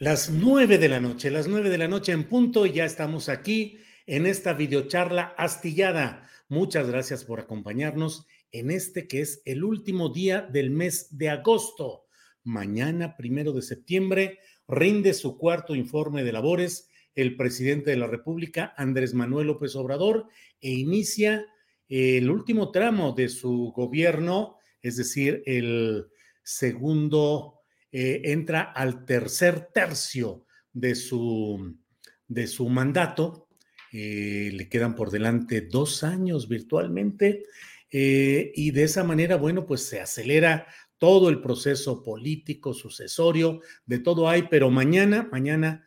Las 0.00 0.30
nueve 0.30 0.78
de 0.78 0.88
la 0.88 1.00
noche, 1.00 1.28
las 1.28 1.48
nueve 1.48 1.70
de 1.70 1.78
la 1.78 1.88
noche 1.88 2.12
en 2.12 2.22
punto, 2.22 2.66
ya 2.66 2.84
estamos 2.84 3.28
aquí 3.28 3.78
en 4.06 4.26
esta 4.26 4.54
videocharla 4.54 5.34
astillada. 5.36 6.28
Muchas 6.48 6.86
gracias 6.86 7.24
por 7.24 7.40
acompañarnos 7.40 8.24
en 8.52 8.70
este 8.70 9.08
que 9.08 9.22
es 9.22 9.42
el 9.44 9.64
último 9.64 10.10
día 10.10 10.42
del 10.42 10.70
mes 10.70 11.18
de 11.18 11.30
agosto. 11.30 12.04
Mañana, 12.44 13.16
primero 13.16 13.52
de 13.52 13.60
septiembre, 13.60 14.38
rinde 14.68 15.14
su 15.14 15.36
cuarto 15.36 15.74
informe 15.74 16.22
de 16.22 16.30
labores 16.30 16.88
el 17.16 17.34
presidente 17.34 17.90
de 17.90 17.96
la 17.96 18.06
República, 18.06 18.74
Andrés 18.76 19.14
Manuel 19.14 19.48
López 19.48 19.74
Obrador, 19.74 20.28
e 20.60 20.70
inicia 20.70 21.44
el 21.88 22.30
último 22.30 22.70
tramo 22.70 23.14
de 23.14 23.28
su 23.28 23.72
gobierno, 23.74 24.58
es 24.80 24.96
decir, 24.96 25.42
el 25.44 26.06
segundo 26.44 27.57
eh, 27.90 28.20
entra 28.24 28.60
al 28.60 29.04
tercer 29.04 29.68
tercio 29.72 30.44
de 30.72 30.94
su, 30.94 31.76
de 32.26 32.46
su 32.46 32.68
mandato. 32.68 33.48
Eh, 33.92 34.50
le 34.52 34.68
quedan 34.68 34.94
por 34.94 35.10
delante 35.10 35.62
dos 35.62 36.04
años 36.04 36.48
virtualmente 36.48 37.44
eh, 37.90 38.52
y 38.54 38.70
de 38.72 38.82
esa 38.82 39.02
manera, 39.02 39.36
bueno, 39.36 39.64
pues 39.64 39.82
se 39.84 40.00
acelera 40.00 40.66
todo 40.98 41.30
el 41.30 41.40
proceso 41.40 42.02
político, 42.02 42.74
sucesorio, 42.74 43.60
de 43.86 44.00
todo 44.00 44.28
hay, 44.28 44.48
pero 44.50 44.68
mañana, 44.68 45.28
mañana, 45.30 45.86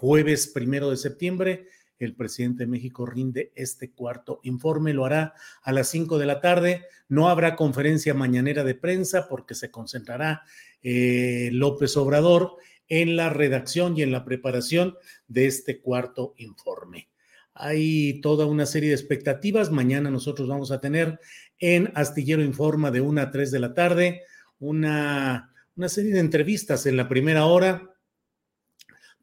jueves 0.00 0.48
primero 0.48 0.90
de 0.90 0.96
septiembre, 0.96 1.68
el 2.04 2.14
presidente 2.14 2.64
de 2.64 2.70
México 2.70 3.06
rinde 3.06 3.52
este 3.54 3.90
cuarto 3.90 4.40
informe, 4.42 4.92
lo 4.92 5.04
hará 5.04 5.34
a 5.62 5.72
las 5.72 5.88
cinco 5.88 6.18
de 6.18 6.26
la 6.26 6.40
tarde, 6.40 6.84
no 7.08 7.28
habrá 7.28 7.56
conferencia 7.56 8.14
mañanera 8.14 8.64
de 8.64 8.74
prensa 8.74 9.28
porque 9.28 9.54
se 9.54 9.70
concentrará 9.70 10.42
eh, 10.82 11.50
López 11.52 11.96
Obrador 11.96 12.56
en 12.88 13.16
la 13.16 13.30
redacción 13.30 13.96
y 13.96 14.02
en 14.02 14.12
la 14.12 14.24
preparación 14.24 14.96
de 15.26 15.46
este 15.46 15.80
cuarto 15.80 16.34
informe. 16.38 17.08
Hay 17.54 18.20
toda 18.20 18.46
una 18.46 18.66
serie 18.66 18.90
de 18.90 18.94
expectativas. 18.94 19.70
Mañana 19.70 20.10
nosotros 20.10 20.48
vamos 20.48 20.70
a 20.70 20.80
tener 20.80 21.18
en 21.58 21.90
Astillero 21.94 22.42
Informa 22.42 22.90
de 22.90 23.00
1 23.00 23.20
a 23.20 23.30
3 23.30 23.50
de 23.50 23.58
la 23.58 23.74
tarde 23.74 24.22
una, 24.60 25.52
una 25.76 25.88
serie 25.88 26.12
de 26.12 26.20
entrevistas 26.20 26.86
en 26.86 26.96
la 26.96 27.08
primera 27.08 27.46
hora 27.46 27.94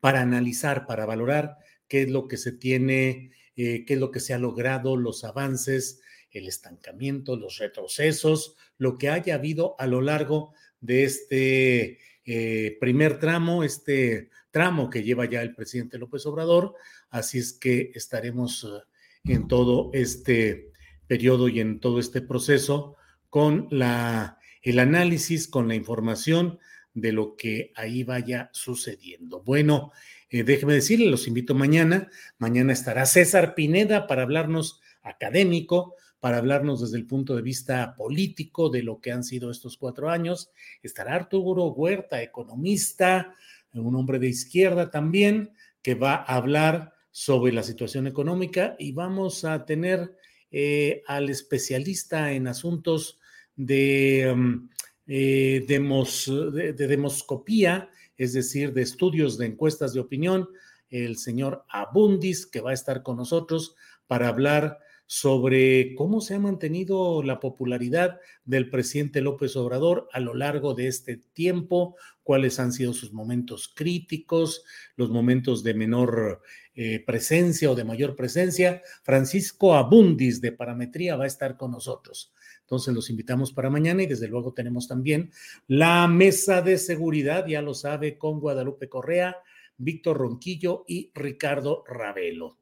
para 0.02 0.22
analizar, 0.22 0.86
para 0.86 1.06
valorar 1.06 1.58
qué 1.88 2.04
es 2.04 2.10
lo 2.10 2.28
que 2.28 2.38
se 2.38 2.52
tiene, 2.52 3.32
eh, 3.56 3.86
qué 3.86 3.94
es 3.94 4.00
lo 4.00 4.12
que 4.12 4.20
se 4.20 4.34
ha 4.34 4.40
logrado, 4.40 4.98
los 4.98 5.24
avances, 5.24 6.02
el 6.32 6.48
estancamiento, 6.48 7.38
los 7.38 7.58
retrocesos, 7.58 8.56
lo 8.78 8.98
que 8.98 9.10
haya 9.10 9.36
habido 9.36 9.76
a 9.80 9.88
lo 9.88 10.02
largo 10.02 10.54
de 10.82 11.04
este 11.04 12.00
eh, 12.26 12.78
primer 12.80 13.20
tramo, 13.20 13.64
este 13.64 14.30
tramo 14.52 14.90
que 14.90 15.04
lleva 15.04 15.26
ya 15.26 15.42
el 15.42 15.56
presidente 15.56 15.98
López 15.98 16.26
Obrador. 16.26 16.76
Así 17.10 17.40
es 17.40 17.54
que 17.54 17.92
estaremos 17.94 18.64
eh, 18.66 19.32
en 19.32 19.48
todo 19.48 19.92
este 19.94 20.72
periodo 21.08 21.48
y 21.48 21.60
en 21.60 21.80
todo 21.80 22.00
este 22.00 22.22
proceso 22.22 22.96
con 23.30 23.68
la, 23.70 24.40
el 24.62 24.80
análisis, 24.80 25.48
con 25.48 25.68
la 25.68 25.76
información 25.76 26.60
de 26.94 27.12
lo 27.12 27.36
que 27.36 27.72
ahí 27.76 28.04
vaya 28.04 28.50
sucediendo. 28.54 29.42
Bueno, 29.44 29.92
eh, 30.40 30.44
déjeme 30.44 30.74
decirle, 30.74 31.10
los 31.10 31.28
invito 31.28 31.56
mañana. 31.56 32.10
Mañana 32.38 32.74
estará 32.74 33.06
César 33.06 33.56
Pineda 33.56 34.08
para 34.08 34.24
hablarnos 34.24 34.82
académico, 35.02 35.96
para 36.20 36.38
hablarnos 36.38 36.82
desde 36.82 36.98
el 36.98 37.06
punto 37.06 37.36
de 37.36 37.42
vista 37.42 37.96
político 37.96 38.70
de 38.70 38.84
lo 38.84 39.00
que 39.00 39.12
han 39.12 39.24
sido 39.24 39.52
estos 39.52 39.78
cuatro 39.78 40.10
años. 40.10 40.50
Estará 40.82 41.16
Arturo 41.16 41.66
Huerta, 41.68 42.22
economista, 42.22 43.36
un 43.74 43.96
hombre 43.96 44.20
de 44.20 44.30
izquierda 44.30 44.90
también, 44.90 45.52
que 45.82 45.96
va 45.96 46.16
a 46.16 46.36
hablar 46.36 46.94
sobre 47.12 47.54
la 47.54 47.64
situación 47.64 48.08
económica 48.08 48.76
y 48.80 48.92
vamos 48.92 49.46
a 49.46 49.66
tener 49.66 50.18
eh, 50.52 51.04
al 51.08 51.30
especialista 51.30 52.32
en 52.32 52.48
asuntos 52.48 53.20
de, 53.56 54.34
mm, 54.36 54.70
eh, 55.08 55.66
de 55.68 56.88
demoscopía, 56.88 57.90
es 58.18 58.34
decir, 58.34 58.74
de 58.74 58.82
estudios 58.82 59.38
de 59.38 59.48
encuestas 59.48 59.94
de 59.94 60.00
opinión, 60.00 60.50
el 60.90 61.18
señor 61.18 61.66
Abundis, 61.70 62.46
que 62.46 62.62
va 62.62 62.72
a 62.72 62.76
estar 62.76 63.04
con 63.04 63.18
nosotros 63.18 63.76
para 64.08 64.28
hablar 64.28 64.80
sobre 65.08 65.94
cómo 65.96 66.20
se 66.20 66.34
ha 66.34 66.40
mantenido 66.40 67.22
la 67.22 67.40
popularidad 67.40 68.20
del 68.44 68.70
presidente 68.70 69.22
López 69.22 69.56
Obrador 69.56 70.08
a 70.12 70.20
lo 70.20 70.34
largo 70.34 70.74
de 70.74 70.88
este 70.88 71.18
tiempo, 71.18 71.96
cuáles 72.24 72.60
han 72.60 72.72
sido 72.74 72.94
sus 72.94 73.14
momentos 73.14 73.72
críticos, 73.74 74.64
los 74.96 75.12
momentos 75.12 75.64
de 75.64 75.76
menor 75.76 76.42
eh, 76.74 77.04
presencia 77.06 77.70
o 77.70 77.76
de 77.76 77.84
mayor 77.84 78.16
presencia. 78.16 78.82
Francisco 79.04 79.76
Abundis 79.76 80.42
de 80.42 80.52
Parametría 80.52 81.16
va 81.16 81.26
a 81.26 81.28
estar 81.28 81.56
con 81.56 81.72
nosotros. 81.72 82.34
Entonces 82.66 82.96
los 82.96 83.12
invitamos 83.12 83.54
para 83.54 83.70
mañana 83.70 84.02
y 84.02 84.08
desde 84.08 84.28
luego 84.28 84.52
tenemos 84.52 84.88
también 84.88 85.32
la 85.68 86.08
mesa 86.08 86.64
de 86.64 86.80
seguridad, 86.80 87.46
ya 87.46 87.62
lo 87.62 87.76
sabe, 87.76 88.18
con 88.18 88.40
Guadalupe 88.40 88.90
Correa, 88.90 89.38
Víctor 89.78 90.18
Ronquillo 90.18 90.84
y 90.88 91.12
Ricardo 91.14 91.84
Ravelo. 91.88 92.58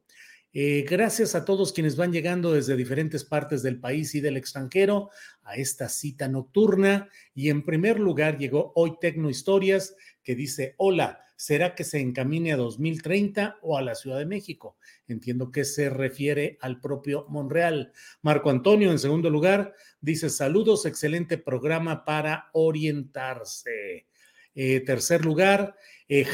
Eh, 0.56 0.84
gracias 0.88 1.34
a 1.34 1.44
todos 1.44 1.72
quienes 1.72 1.96
van 1.96 2.12
llegando 2.12 2.52
desde 2.52 2.76
diferentes 2.76 3.24
partes 3.24 3.62
del 3.62 3.80
país 3.80 4.14
y 4.14 4.20
del 4.20 4.36
extranjero 4.36 5.10
a 5.42 5.56
esta 5.56 5.88
cita 5.88 6.28
nocturna. 6.28 7.08
Y 7.34 7.48
en 7.48 7.64
primer 7.64 7.98
lugar 7.98 8.38
llegó 8.38 8.72
hoy 8.76 8.92
Tecno 9.00 9.30
Historias 9.30 9.96
que 10.24 10.34
dice, 10.34 10.74
hola, 10.78 11.20
¿será 11.36 11.74
que 11.74 11.84
se 11.84 12.00
encamine 12.00 12.52
a 12.52 12.56
2030 12.56 13.58
o 13.62 13.76
a 13.76 13.82
la 13.82 13.94
Ciudad 13.94 14.18
de 14.18 14.26
México? 14.26 14.76
Entiendo 15.06 15.52
que 15.52 15.64
se 15.64 15.90
refiere 15.90 16.58
al 16.60 16.80
propio 16.80 17.26
Monreal. 17.28 17.92
Marco 18.22 18.50
Antonio, 18.50 18.90
en 18.90 18.98
segundo 18.98 19.30
lugar, 19.30 19.74
dice, 20.00 20.30
saludos, 20.30 20.86
excelente 20.86 21.38
programa 21.38 22.04
para 22.04 22.48
orientarse. 22.52 24.06
Eh, 24.54 24.80
tercer 24.80 25.24
lugar, 25.24 25.76
eh, 26.08 26.26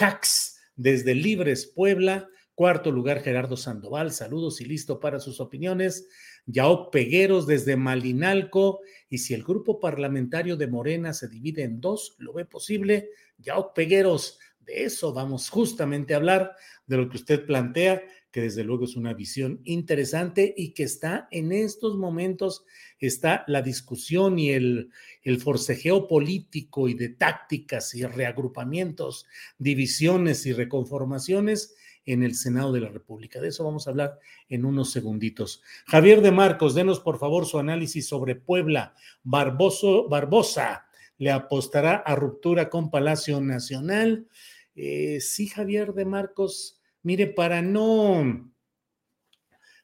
desde 0.77 1.15
Libres, 1.15 1.67
Puebla. 1.67 2.29
Cuarto 2.55 2.91
lugar, 2.91 3.23
Gerardo 3.23 3.57
Sandoval. 3.57 4.13
Saludos 4.13 4.61
y 4.61 4.67
listo 4.67 5.01
para 5.01 5.19
sus 5.19 5.41
opiniones. 5.41 6.07
Yao 6.45 6.91
Pegueros 6.91 7.47
desde 7.47 7.77
Malinalco. 7.77 8.81
Y 9.09 9.19
si 9.19 9.33
el 9.33 9.43
grupo 9.43 9.81
parlamentario 9.81 10.57
de 10.57 10.67
Morena 10.67 11.15
se 11.15 11.29
divide 11.29 11.63
en 11.63 11.81
dos, 11.81 12.17
¿lo 12.19 12.35
ve 12.35 12.45
posible? 12.45 13.09
Yao 13.43 13.73
Pegueros, 13.75 14.39
de 14.61 14.85
eso 14.85 15.13
vamos 15.13 15.49
justamente 15.49 16.15
a 16.15 16.19
hablar, 16.19 16.55
de 16.87 16.97
lo 16.97 17.09
que 17.09 17.17
usted 17.17 17.47
plantea, 17.47 18.03
que 18.31 18.43
desde 18.43 18.65
luego 18.65 18.85
es 18.85 18.97
una 18.97 19.15
visión 19.15 19.61
interesante 19.65 20.53
y 20.57 20.71
que 20.73 20.85
está 20.85 21.29
en 21.31 21.53
estos 21.53 21.97
momentos, 21.97 22.65
está 22.99 23.45
la 23.47 23.63
discusión 23.63 24.39
y 24.39 24.51
el, 24.51 24.91
el 25.23 25.41
forcejeo 25.41 26.07
político 26.07 26.89
y 26.89 26.95
de 26.95 27.11
tácticas 27.11 27.95
y 27.95 28.05
reagrupamientos, 28.05 29.27
divisiones 29.59 30.47
y 30.47 30.53
reconformaciones 30.53 31.77
en 32.07 32.23
el 32.23 32.35
Senado 32.35 32.73
de 32.73 32.81
la 32.81 32.89
República. 32.89 33.41
De 33.41 33.49
eso 33.49 33.65
vamos 33.65 33.87
a 33.87 33.91
hablar 33.91 34.19
en 34.49 34.65
unos 34.65 34.91
segunditos. 34.91 35.63
Javier 35.87 36.23
de 36.23 36.33
Marcos, 36.33 36.75
denos 36.75 37.01
por 37.01 37.19
favor 37.19 37.47
su 37.47 37.59
análisis 37.59 38.07
sobre 38.07 38.35
Puebla. 38.35 38.95
Barboso, 39.23 40.09
Barbosa 40.09 40.90
le 41.20 41.31
apostará 41.31 41.96
a 41.96 42.17
ruptura 42.17 42.70
con 42.70 42.90
Palacio 42.90 43.43
Nacional. 43.43 44.26
Eh, 44.75 45.20
sí, 45.20 45.49
Javier 45.49 45.93
de 45.93 46.06
Marcos, 46.06 46.81
mire, 47.02 47.26
para 47.26 47.61
no 47.61 48.50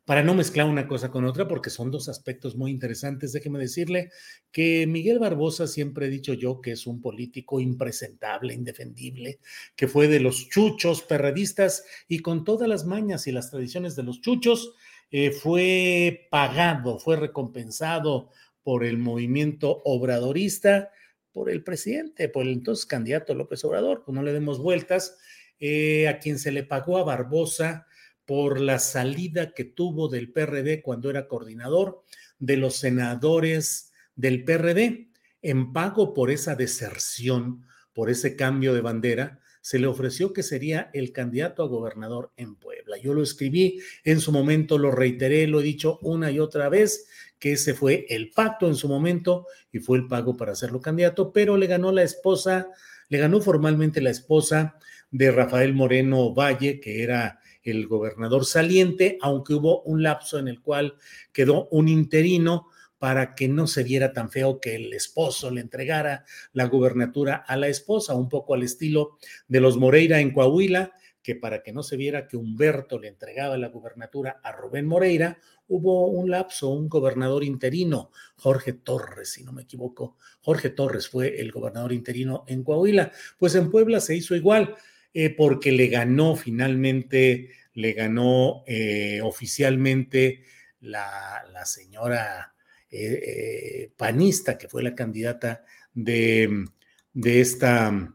para 0.07 0.23
no 0.23 0.35
mezclar 0.35 0.67
una 0.67 0.87
cosa 0.87 1.11
con 1.11 1.25
otra, 1.25 1.49
porque 1.49 1.69
son 1.69 1.91
dos 1.91 2.09
aspectos 2.09 2.57
muy 2.57 2.71
interesantes, 2.71 3.33
déjeme 3.33 3.59
decirle 3.59 4.11
que 4.53 4.87
Miguel 4.87 5.19
Barbosa 5.19 5.67
siempre 5.67 6.07
he 6.07 6.09
dicho 6.09 6.33
yo 6.33 6.61
que 6.61 6.71
es 6.71 6.87
un 6.87 7.01
político 7.01 7.59
impresentable, 7.59 8.55
indefendible, 8.55 9.41
que 9.75 9.89
fue 9.89 10.07
de 10.07 10.21
los 10.21 10.49
chuchos 10.49 11.03
perredistas 11.03 11.85
y 12.07 12.21
con 12.21 12.45
todas 12.45 12.69
las 12.69 12.87
mañas 12.87 13.27
y 13.27 13.33
las 13.33 13.51
tradiciones 13.51 13.97
de 13.97 14.05
los 14.05 14.21
chuchos, 14.21 14.75
eh, 15.11 15.33
fue 15.33 16.29
pagado, 16.31 17.01
fue 17.01 17.17
recompensado 17.17 18.31
por 18.63 18.85
el 18.85 18.99
movimiento 18.99 19.83
obradorista, 19.85 20.91
por 21.37 21.51
el 21.51 21.63
presidente, 21.63 22.31
por 22.31 22.47
el 22.47 22.53
entonces 22.55 22.87
candidato 22.87 23.35
López 23.35 23.63
Obrador, 23.67 24.05
pues 24.07 24.15
no 24.15 24.23
le 24.23 24.33
demos 24.33 24.59
vueltas, 24.59 25.19
eh, 25.61 26.09
a 26.09 26.19
quien 26.19 26.39
se 26.39 26.51
le 26.51 26.63
pagó 26.63 26.97
a 26.97 27.05
Barbosa 27.05 27.87
por 28.25 28.59
la 28.59 28.79
salida 28.79 29.53
que 29.53 29.65
tuvo 29.65 30.09
del 30.09 30.33
PRD 30.33 30.81
cuando 30.81 31.11
era 31.11 31.29
coordinador 31.29 32.03
de 32.39 32.57
los 32.57 32.77
senadores 32.77 33.93
del 34.15 34.45
PRD. 34.45 35.11
En 35.43 35.75
pago 35.75 36.15
por 36.15 36.31
esa 36.31 36.55
deserción, 36.55 37.67
por 37.93 38.09
ese 38.09 38.35
cambio 38.35 38.73
de 38.73 38.81
bandera, 38.81 39.41
se 39.67 39.81
le 39.81 39.89
ofreció 39.89 40.33
que 40.33 40.45
sería 40.45 40.91
el 40.93 41.11
candidato 41.11 41.65
a 41.65 41.67
gobernador 41.67 42.31
en 42.37 42.55
Puebla. 42.55 42.99
Yo 42.99 43.15
lo 43.15 43.25
escribí 43.25 43.81
en 44.05 44.21
su 44.21 44.31
momento, 44.31 44.79
lo 44.79 44.93
reiteré, 44.93 45.49
lo 45.49 45.59
he 45.59 45.65
dicho 45.65 45.99
una 46.03 46.31
y 46.31 46.39
otra 46.39 46.69
vez, 46.69 47.09
que 47.41 47.55
ese 47.55 47.75
fue 47.75 48.07
el 48.09 48.31
pacto 48.31 48.69
en 48.69 48.77
su 48.77 48.87
momento 48.87 49.49
y 49.73 49.81
fue 49.81 49.99
el 49.99 50.07
pago 50.07 50.37
para 50.37 50.53
hacerlo 50.53 50.81
candidato, 50.81 51.33
pero 51.33 51.57
le 51.57 51.67
ganó 51.67 51.91
la 51.91 52.05
esposa, 52.05 52.69
le 53.09 53.19
ganó 53.19 53.41
formalmente 53.41 54.01
la 54.01 54.11
esposa 54.11 54.77
de 55.11 55.33
Rafael 55.33 55.75
Moreno 55.75 56.33
Valle, 56.33 56.79
que 56.79 57.03
era 57.03 57.41
el 57.65 57.89
gobernador 57.89 58.45
saliente, 58.45 59.19
aunque 59.21 59.55
hubo 59.55 59.83
un 59.83 60.01
lapso 60.01 60.39
en 60.39 60.47
el 60.47 60.61
cual 60.61 60.95
quedó 61.33 61.67
un 61.73 61.89
interino 61.89 62.69
para 62.99 63.35
que 63.35 63.49
no 63.49 63.67
se 63.67 63.83
viera 63.83 64.13
tan 64.13 64.31
feo 64.31 64.61
que 64.61 64.77
el 64.77 64.93
esposo 64.93 65.51
le 65.51 65.61
entregara 65.61 66.25
la 66.53 66.67
gubernatura 66.67 67.37
a 67.37 67.57
la 67.57 67.69
esposa, 67.69 68.15
un 68.15 68.29
poco 68.29 68.55
al 68.55 68.63
estilo 68.63 69.19
de 69.49 69.61
los 69.61 69.77
Moreira 69.77 70.21
en 70.21 70.33
Coahuila, 70.33 70.93
que 71.23 71.35
para 71.35 71.63
que 71.63 71.73
no 71.73 71.83
se 71.83 71.97
viera 71.97 72.29
que 72.29 72.37
Humberto 72.37 72.99
le 72.99 73.09
entregaba 73.09 73.57
la 73.59 73.69
gubernatura 73.69 74.41
a 74.43 74.53
Rubén 74.53 74.87
Moreira, 74.87 75.39
hubo 75.69 76.07
un 76.07 76.31
lapso, 76.31 76.69
un 76.69 76.89
gobernador 76.89 77.43
interino, 77.43 78.11
Jorge 78.37 78.73
Torres, 78.73 79.33
si 79.33 79.43
no 79.43 79.53
me 79.53 79.63
equivoco. 79.63 80.17
Jorge 80.41 80.71
Torres 80.71 81.09
fue 81.09 81.41
el 81.41 81.51
gobernador 81.51 81.93
interino 81.93 82.45
en 82.47 82.63
Coahuila. 82.63 83.11
Pues 83.39 83.57
en 83.57 83.71
Puebla 83.71 84.01
se 84.01 84.15
hizo 84.15 84.37
igual. 84.37 84.77
Eh, 85.19 85.31
porque 85.31 85.73
le 85.73 85.87
ganó 85.87 86.37
finalmente, 86.37 87.49
le 87.73 87.95
ganó 87.95 88.65
eh, 88.67 89.23
oficialmente 89.23 90.43
la, 90.81 91.43
señora 91.65 92.55
eh, 92.99 93.93
panista, 93.97 94.59
que 94.59 94.69
fue 94.69 94.83
la 94.83 94.95
candidata 94.95 95.65
de, 95.95 96.67
de 97.13 97.41
esta, 97.41 98.15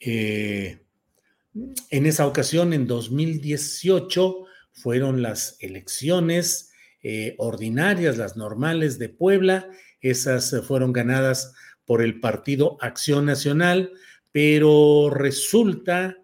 en 0.00 0.80
esa 1.90 2.26
ocasión, 2.26 2.72
en 2.72 2.86
2018, 2.86 4.44
fueron 4.72 5.22
las 5.22 5.56
elecciones 5.60 6.70
ordinarias, 7.38 8.18
las 8.18 8.36
normales 8.36 8.98
de 8.98 9.08
Puebla, 9.08 9.70
esas 10.00 10.54
fueron 10.66 10.92
ganadas 10.92 11.54
por 11.86 12.02
el 12.02 12.20
Partido 12.20 12.76
Acción 12.80 13.24
Nacional, 13.24 13.92
pero 14.32 15.08
resulta 15.08 16.16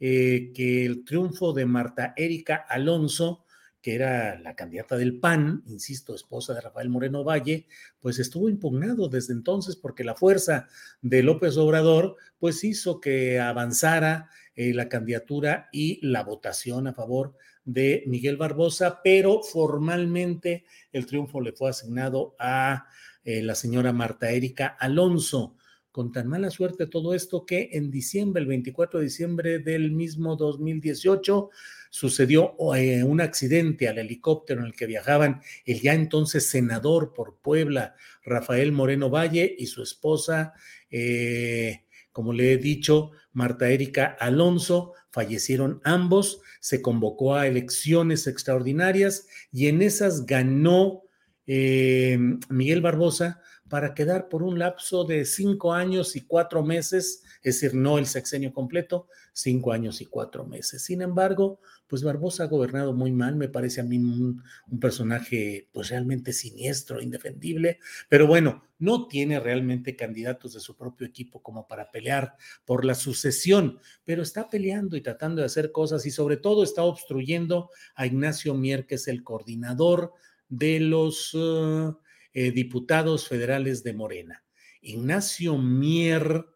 eh, 0.00 0.50
que 0.54 0.84
el 0.86 1.04
triunfo 1.04 1.52
de 1.52 1.66
Marta 1.66 2.14
Erika 2.16 2.56
Alonso, 2.68 3.44
que 3.82 3.94
era 3.94 4.38
la 4.38 4.54
candidata 4.54 4.96
del 4.96 5.18
PAN, 5.18 5.62
insisto, 5.66 6.14
esposa 6.14 6.54
de 6.54 6.60
Rafael 6.60 6.88
Moreno 6.88 7.24
Valle, 7.24 7.66
pues 8.00 8.18
estuvo 8.18 8.48
impugnado 8.48 9.08
desde 9.08 9.32
entonces 9.32 9.76
porque 9.76 10.04
la 10.04 10.14
fuerza 10.14 10.68
de 11.00 11.22
López 11.22 11.56
Obrador, 11.56 12.16
pues 12.38 12.62
hizo 12.64 13.00
que 13.00 13.40
avanzara 13.40 14.30
eh, 14.54 14.74
la 14.74 14.88
candidatura 14.88 15.68
y 15.72 16.04
la 16.06 16.22
votación 16.22 16.86
a 16.86 16.92
favor 16.92 17.34
de 17.64 18.04
Miguel 18.06 18.36
Barbosa, 18.36 19.00
pero 19.02 19.42
formalmente 19.42 20.64
el 20.92 21.06
triunfo 21.06 21.40
le 21.40 21.52
fue 21.52 21.70
asignado 21.70 22.34
a 22.38 22.86
eh, 23.24 23.42
la 23.42 23.54
señora 23.54 23.92
Marta 23.92 24.30
Erika 24.30 24.66
Alonso. 24.66 25.56
Con 25.92 26.12
tan 26.12 26.28
mala 26.28 26.50
suerte 26.50 26.86
todo 26.86 27.14
esto 27.14 27.44
que 27.44 27.70
en 27.72 27.90
diciembre, 27.90 28.42
el 28.42 28.48
24 28.48 29.00
de 29.00 29.04
diciembre 29.04 29.58
del 29.58 29.92
mismo 29.92 30.36
2018, 30.36 31.50
sucedió 31.90 32.54
eh, 32.74 33.02
un 33.02 33.20
accidente 33.20 33.88
al 33.88 33.98
helicóptero 33.98 34.60
en 34.60 34.68
el 34.68 34.74
que 34.74 34.86
viajaban 34.86 35.42
el 35.66 35.80
ya 35.80 35.92
entonces 35.92 36.48
senador 36.48 37.12
por 37.12 37.38
Puebla, 37.42 37.96
Rafael 38.24 38.72
Moreno 38.72 39.10
Valle, 39.10 39.54
y 39.58 39.66
su 39.66 39.82
esposa, 39.82 40.54
eh, 40.90 41.84
como 42.12 42.32
le 42.32 42.52
he 42.52 42.56
dicho, 42.56 43.10
Marta 43.32 43.68
Erika 43.68 44.16
Alonso. 44.18 44.94
Fallecieron 45.10 45.80
ambos, 45.82 46.40
se 46.60 46.80
convocó 46.80 47.34
a 47.34 47.48
elecciones 47.48 48.28
extraordinarias 48.28 49.26
y 49.50 49.66
en 49.66 49.82
esas 49.82 50.24
ganó 50.24 51.02
eh, 51.48 52.16
Miguel 52.48 52.80
Barbosa 52.80 53.42
para 53.70 53.94
quedar 53.94 54.28
por 54.28 54.42
un 54.42 54.58
lapso 54.58 55.04
de 55.04 55.24
cinco 55.24 55.72
años 55.72 56.16
y 56.16 56.22
cuatro 56.22 56.64
meses, 56.64 57.22
es 57.40 57.54
decir, 57.54 57.72
no 57.72 57.98
el 57.98 58.06
sexenio 58.06 58.52
completo, 58.52 59.06
cinco 59.32 59.72
años 59.72 60.00
y 60.00 60.06
cuatro 60.06 60.44
meses. 60.44 60.82
Sin 60.82 61.02
embargo, 61.02 61.60
pues 61.86 62.02
Barbosa 62.02 62.44
ha 62.44 62.48
gobernado 62.48 62.92
muy 62.92 63.12
mal, 63.12 63.36
me 63.36 63.48
parece 63.48 63.80
a 63.80 63.84
mí 63.84 63.96
un, 63.96 64.42
personaje 64.80 65.68
pues 65.72 65.88
realmente 65.88 66.32
siniestro, 66.32 67.00
indefendible, 67.00 67.78
pero 68.08 68.26
bueno, 68.26 68.64
no 68.80 69.06
tiene 69.06 69.38
realmente 69.38 69.94
candidatos 69.94 70.54
de 70.54 70.60
su 70.60 70.76
propio 70.76 71.06
equipo 71.06 71.40
como 71.40 71.68
para 71.68 71.92
pelear 71.92 72.34
por 72.64 72.84
la 72.84 72.96
sucesión, 72.96 73.78
pero 74.04 74.22
está 74.22 74.48
peleando 74.48 74.96
y 74.96 75.00
tratando 75.00 75.42
de 75.42 75.46
hacer 75.46 75.70
cosas 75.70 76.04
y 76.06 76.10
sobre 76.10 76.36
todo 76.36 76.64
está 76.64 76.82
obstruyendo 76.82 77.70
a 77.94 78.04
Ignacio 78.04 78.52
Mier, 78.54 78.84
que 78.86 78.96
es 78.96 79.06
el 79.06 79.22
coordinador 79.22 80.12
de 80.48 80.80
los... 80.80 81.32
Uh, 81.34 81.96
eh, 82.32 82.50
diputados 82.52 83.28
federales 83.28 83.82
de 83.82 83.92
Morena. 83.92 84.44
Ignacio 84.80 85.58
Mier 85.58 86.46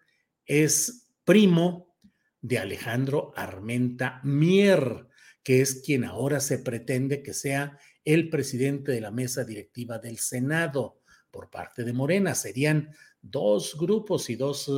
es 0.46 1.08
primo 1.24 1.96
de 2.40 2.58
Alejandro 2.58 3.32
Armenta 3.36 4.20
Mier, 4.22 5.08
que 5.42 5.60
es 5.60 5.82
quien 5.84 6.04
ahora 6.04 6.40
se 6.40 6.58
pretende 6.58 7.22
que 7.22 7.34
sea 7.34 7.78
el 8.04 8.28
presidente 8.30 8.92
de 8.92 9.00
la 9.00 9.10
mesa 9.10 9.44
directiva 9.44 9.98
del 9.98 10.18
Senado 10.18 11.00
por 11.30 11.50
parte 11.50 11.84
de 11.84 11.92
Morena. 11.92 12.34
Serían 12.34 12.94
dos 13.20 13.76
grupos 13.78 14.28
y 14.30 14.36
dos, 14.36 14.70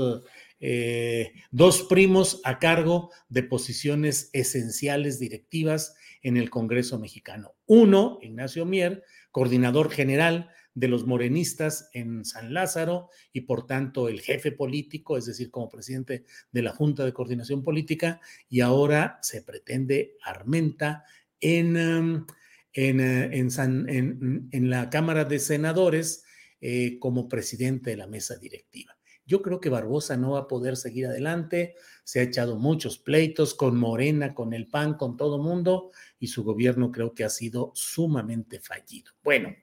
eh, 0.60 1.32
dos 1.50 1.82
primos 1.82 2.40
a 2.44 2.58
cargo 2.58 3.10
de 3.28 3.42
posiciones 3.42 4.30
esenciales 4.32 5.18
directivas 5.18 5.94
en 6.22 6.36
el 6.36 6.50
Congreso 6.50 6.98
mexicano. 6.98 7.54
Uno, 7.66 8.18
Ignacio 8.22 8.64
Mier, 8.64 9.04
coordinador 9.32 9.90
general 9.90 10.50
de 10.76 10.88
los 10.88 11.06
morenistas 11.06 11.88
en 11.94 12.24
San 12.26 12.52
Lázaro 12.52 13.08
y 13.32 13.40
por 13.40 13.66
tanto 13.66 14.08
el 14.08 14.20
jefe 14.20 14.52
político, 14.52 15.16
es 15.16 15.24
decir, 15.24 15.50
como 15.50 15.70
presidente 15.70 16.24
de 16.52 16.62
la 16.62 16.72
Junta 16.72 17.04
de 17.04 17.14
Coordinación 17.14 17.64
Política, 17.64 18.20
y 18.50 18.60
ahora 18.60 19.18
se 19.22 19.40
pretende 19.40 20.16
Armenta 20.22 21.04
en, 21.40 21.76
um, 21.78 22.26
en, 22.74 23.00
eh, 23.00 23.30
en, 23.32 24.48
en, 24.52 24.70
la 24.70 24.90
Cámara 24.90 25.24
de 25.24 25.38
Senadores 25.38 26.24
eh, 26.60 26.98
como 26.98 27.26
presidente 27.26 27.90
de 27.90 27.96
la 27.96 28.06
mesa 28.06 28.36
directiva. 28.36 28.95
Yo 29.26 29.42
creo 29.42 29.60
que 29.60 29.68
Barbosa 29.68 30.16
no 30.16 30.32
va 30.32 30.40
a 30.40 30.48
poder 30.48 30.76
seguir 30.76 31.06
adelante. 31.06 31.74
Se 32.04 32.20
ha 32.20 32.22
echado 32.22 32.56
muchos 32.56 32.96
pleitos 32.96 33.54
con 33.54 33.76
Morena, 33.76 34.34
con 34.34 34.52
el 34.52 34.68
PAN, 34.68 34.94
con 34.94 35.16
todo 35.16 35.38
mundo, 35.38 35.90
y 36.20 36.28
su 36.28 36.44
gobierno 36.44 36.92
creo 36.92 37.12
que 37.12 37.24
ha 37.24 37.30
sido 37.30 37.72
sumamente 37.74 38.60
fallido. 38.60 39.12
Bueno, 39.24 39.54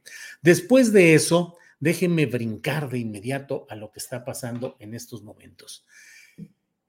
después 0.41 0.91
de 0.91 1.13
eso, 1.13 1.55
déjenme 1.79 2.25
brincar 2.25 2.89
de 2.89 3.00
inmediato 3.00 3.65
a 3.70 3.75
lo 3.75 3.89
que 3.91 4.00
está 4.00 4.25
pasando 4.25 4.75
en 4.79 4.93
estos 4.93 5.24
momentos. 5.24 5.86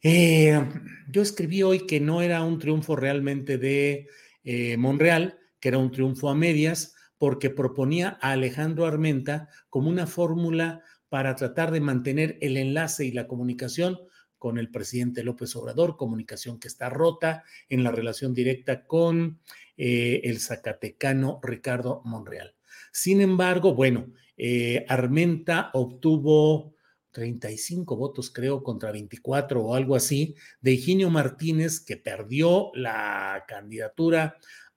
Eh, 0.03 0.61
yo 1.09 1.23
escribí 1.23 1.63
hoy 1.63 1.87
que 1.87 1.99
no 2.01 2.21
era 2.21 2.43
un 2.43 2.59
triunfo 2.59 2.95
realmente 2.95 3.57
de 3.57 4.09
eh, 4.43 4.77
Monreal, 4.77 5.39
que 5.61 5.69
era 5.69 5.79
un 5.79 5.91
triunfo 5.91 6.29
a 6.29 6.35
medias, 6.35 6.95
porque 7.17 7.49
proponía 7.49 8.19
a 8.21 8.33
Alejandro 8.33 8.85
Armenta 8.85 9.49
como 9.71 9.89
una 9.89 10.07
fórmula 10.07 10.83
para 11.15 11.37
tratar 11.37 11.71
de 11.71 11.81
mantener 11.81 12.39
el 12.41 12.57
enlace 12.57 13.05
y 13.05 13.13
la 13.13 13.29
comunicación 13.29 14.01
con 14.37 14.59
el 14.59 14.69
presidente 14.69 15.23
López 15.23 15.55
Obrador, 15.55 15.97
comunicación 15.97 16.59
que 16.59 16.67
está 16.67 16.91
rota 16.91 17.45
en 17.69 17.85
la 17.85 17.93
relación 17.93 18.35
directa 18.35 18.85
con 18.85 19.39
eh, 19.77 20.23
el 20.25 20.41
zacatecano 20.41 21.39
Ricardo 21.41 22.03
Monreal. 22.05 22.57
Sin 22.91 23.21
embargo, 23.21 23.77
bueno, 23.77 24.09
eh, 24.37 24.85
Armenta 24.89 25.71
obtuvo 25.75 26.75
35 27.13 27.97
votos, 27.97 28.33
creo, 28.33 28.65
contra 28.65 28.91
24 28.91 29.63
o 29.63 29.77
algo 29.77 29.95
así, 29.95 30.35
de 30.61 30.73
Higinio 30.73 31.11
Martínez, 31.11 31.79
que 31.79 31.97
perdió 31.97 32.73
la 32.75 33.45
candidatura 33.47 34.37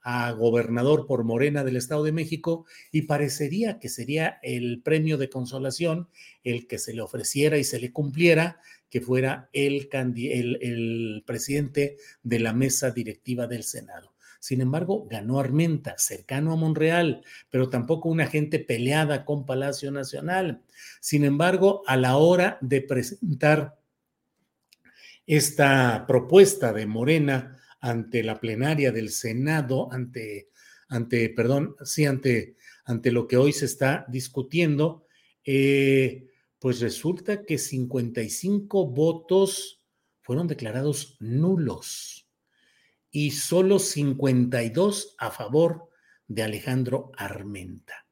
a 0.10 0.32
gobernador 0.32 1.06
por 1.06 1.26
Morena 1.26 1.66
del 1.66 1.76
Estado 1.76 2.06
de 2.06 2.14
México 2.14 2.66
y 2.94 3.02
parecería 3.02 3.78
que 3.78 3.90
sería 3.90 4.40
el 4.42 4.82
premio 4.82 5.18
de 5.18 5.30
consolación 5.30 6.08
el 6.46 6.66
que 6.66 6.78
se 6.78 6.94
le 6.94 7.02
ofreciera 7.02 7.58
y 7.58 7.66
se 7.66 7.78
le 7.78 7.92
cumpliera 7.92 8.62
que 8.90 9.02
fuera 9.02 9.50
el, 9.52 9.90
el, 9.92 10.60
el 10.62 11.24
presidente 11.28 11.98
de 12.24 12.40
la 12.40 12.54
mesa 12.54 12.92
directiva 12.92 13.48
del 13.48 13.64
Senado. 13.64 14.14
Sin 14.40 14.62
embargo, 14.62 15.06
ganó 15.10 15.42
Armenta, 15.42 15.96
cercano 15.98 16.54
a 16.54 16.56
Monreal, 16.56 17.22
pero 17.50 17.70
tampoco 17.70 18.08
una 18.08 18.28
gente 18.28 18.60
peleada 18.60 19.26
con 19.26 19.46
Palacio 19.46 19.92
Nacional. 19.92 20.62
Sin 21.02 21.26
embargo, 21.26 21.84
a 21.86 21.98
la 21.98 22.16
hora 22.16 22.58
de 22.62 22.80
presentar 22.80 23.78
esta 25.26 26.06
propuesta 26.08 26.72
de 26.72 26.86
Morena 26.86 27.57
ante 27.88 28.22
la 28.22 28.40
plenaria 28.40 28.92
del 28.92 29.10
Senado, 29.10 29.92
ante, 29.92 30.50
ante, 30.90 31.30
perdón, 31.30 31.76
sí, 31.84 32.06
ante, 32.06 32.58
ante 32.84 33.12
lo 33.12 33.28
que 33.28 33.38
hoy 33.38 33.54
se 33.54 33.66
está 33.66 34.06
discutiendo, 34.10 35.06
eh, 35.46 36.28
pues 36.60 36.82
resulta 36.82 37.44
que 37.46 37.58
55 37.58 38.88
votos 38.88 39.82
fueron 40.22 40.48
declarados 40.48 41.16
nulos 41.22 42.28
y 43.10 43.32
solo 43.32 43.80
52 43.80 45.16
a 45.18 45.32
favor 45.32 45.90
de 46.28 46.44
Alejandro 46.44 47.14
Armenta, 47.16 48.06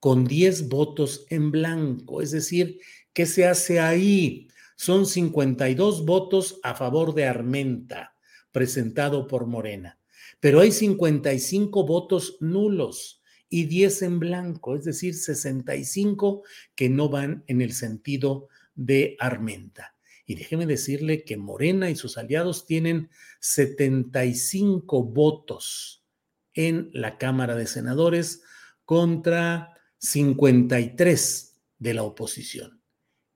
con 0.00 0.24
10 0.24 0.68
votos 0.68 1.26
en 1.28 1.50
blanco. 1.50 2.22
Es 2.22 2.30
decir, 2.30 2.80
¿qué 3.12 3.26
se 3.26 3.46
hace 3.46 3.78
ahí? 3.78 4.48
Son 4.76 5.04
52 5.04 6.06
votos 6.06 6.60
a 6.62 6.74
favor 6.74 7.14
de 7.14 7.26
Armenta, 7.26 8.14
presentado 8.52 9.26
por 9.26 9.46
Morena, 9.46 9.98
pero 10.40 10.60
hay 10.60 10.72
55 10.72 11.84
votos 11.86 12.36
nulos 12.40 13.22
y 13.48 13.64
10 13.64 14.02
en 14.02 14.18
blanco, 14.18 14.76
es 14.76 14.84
decir, 14.84 15.14
65 15.14 16.42
que 16.74 16.88
no 16.88 17.08
van 17.08 17.44
en 17.46 17.62
el 17.62 17.72
sentido 17.72 18.48
de 18.74 19.16
Armenta. 19.18 19.94
Y 20.26 20.34
déjeme 20.34 20.66
decirle 20.66 21.24
que 21.24 21.38
Morena 21.38 21.88
y 21.88 21.96
sus 21.96 22.18
aliados 22.18 22.66
tienen 22.66 23.08
75 23.40 25.02
votos 25.02 26.04
en 26.52 26.90
la 26.92 27.16
Cámara 27.16 27.54
de 27.54 27.66
Senadores 27.66 28.42
contra 28.84 29.74
53 29.98 31.56
de 31.78 31.94
la 31.94 32.02
oposición. 32.02 32.82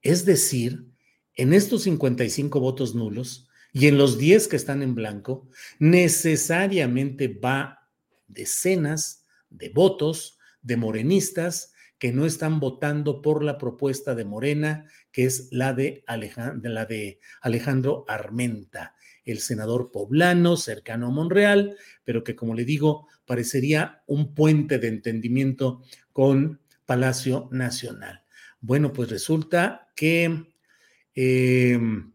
Es 0.02 0.24
decir, 0.24 0.86
en 1.34 1.54
estos 1.54 1.84
55 1.84 2.60
votos 2.60 2.94
nulos 2.94 3.48
y 3.72 3.86
en 3.86 3.96
los 3.96 4.18
10 4.18 4.48
que 4.48 4.56
están 4.56 4.82
en 4.82 4.94
blanco, 4.94 5.48
necesariamente 5.78 7.28
va 7.28 7.88
decenas 8.28 9.26
de 9.48 9.70
votos 9.70 10.38
de 10.60 10.76
morenistas 10.76 11.72
que 11.98 12.12
no 12.12 12.26
están 12.26 12.60
votando 12.60 13.22
por 13.22 13.44
la 13.44 13.58
propuesta 13.58 14.14
de 14.14 14.24
Morena, 14.24 14.86
que 15.12 15.24
es 15.24 15.48
la 15.52 15.72
de, 15.72 16.04
la 16.62 16.84
de 16.84 17.20
Alejandro 17.40 18.04
Armenta, 18.08 18.96
el 19.24 19.38
senador 19.38 19.92
poblano 19.92 20.56
cercano 20.56 21.06
a 21.06 21.10
Monreal, 21.10 21.76
pero 22.04 22.24
que, 22.24 22.34
como 22.34 22.54
le 22.54 22.64
digo, 22.64 23.06
parecería 23.24 24.02
un 24.06 24.34
puente 24.34 24.78
de 24.78 24.88
entendimiento 24.88 25.82
con 26.12 26.60
Palacio 26.86 27.48
Nacional. 27.52 28.24
Bueno, 28.60 28.92
pues 28.92 29.08
resulta 29.08 29.92
que... 29.94 30.52
Em, 31.14 32.11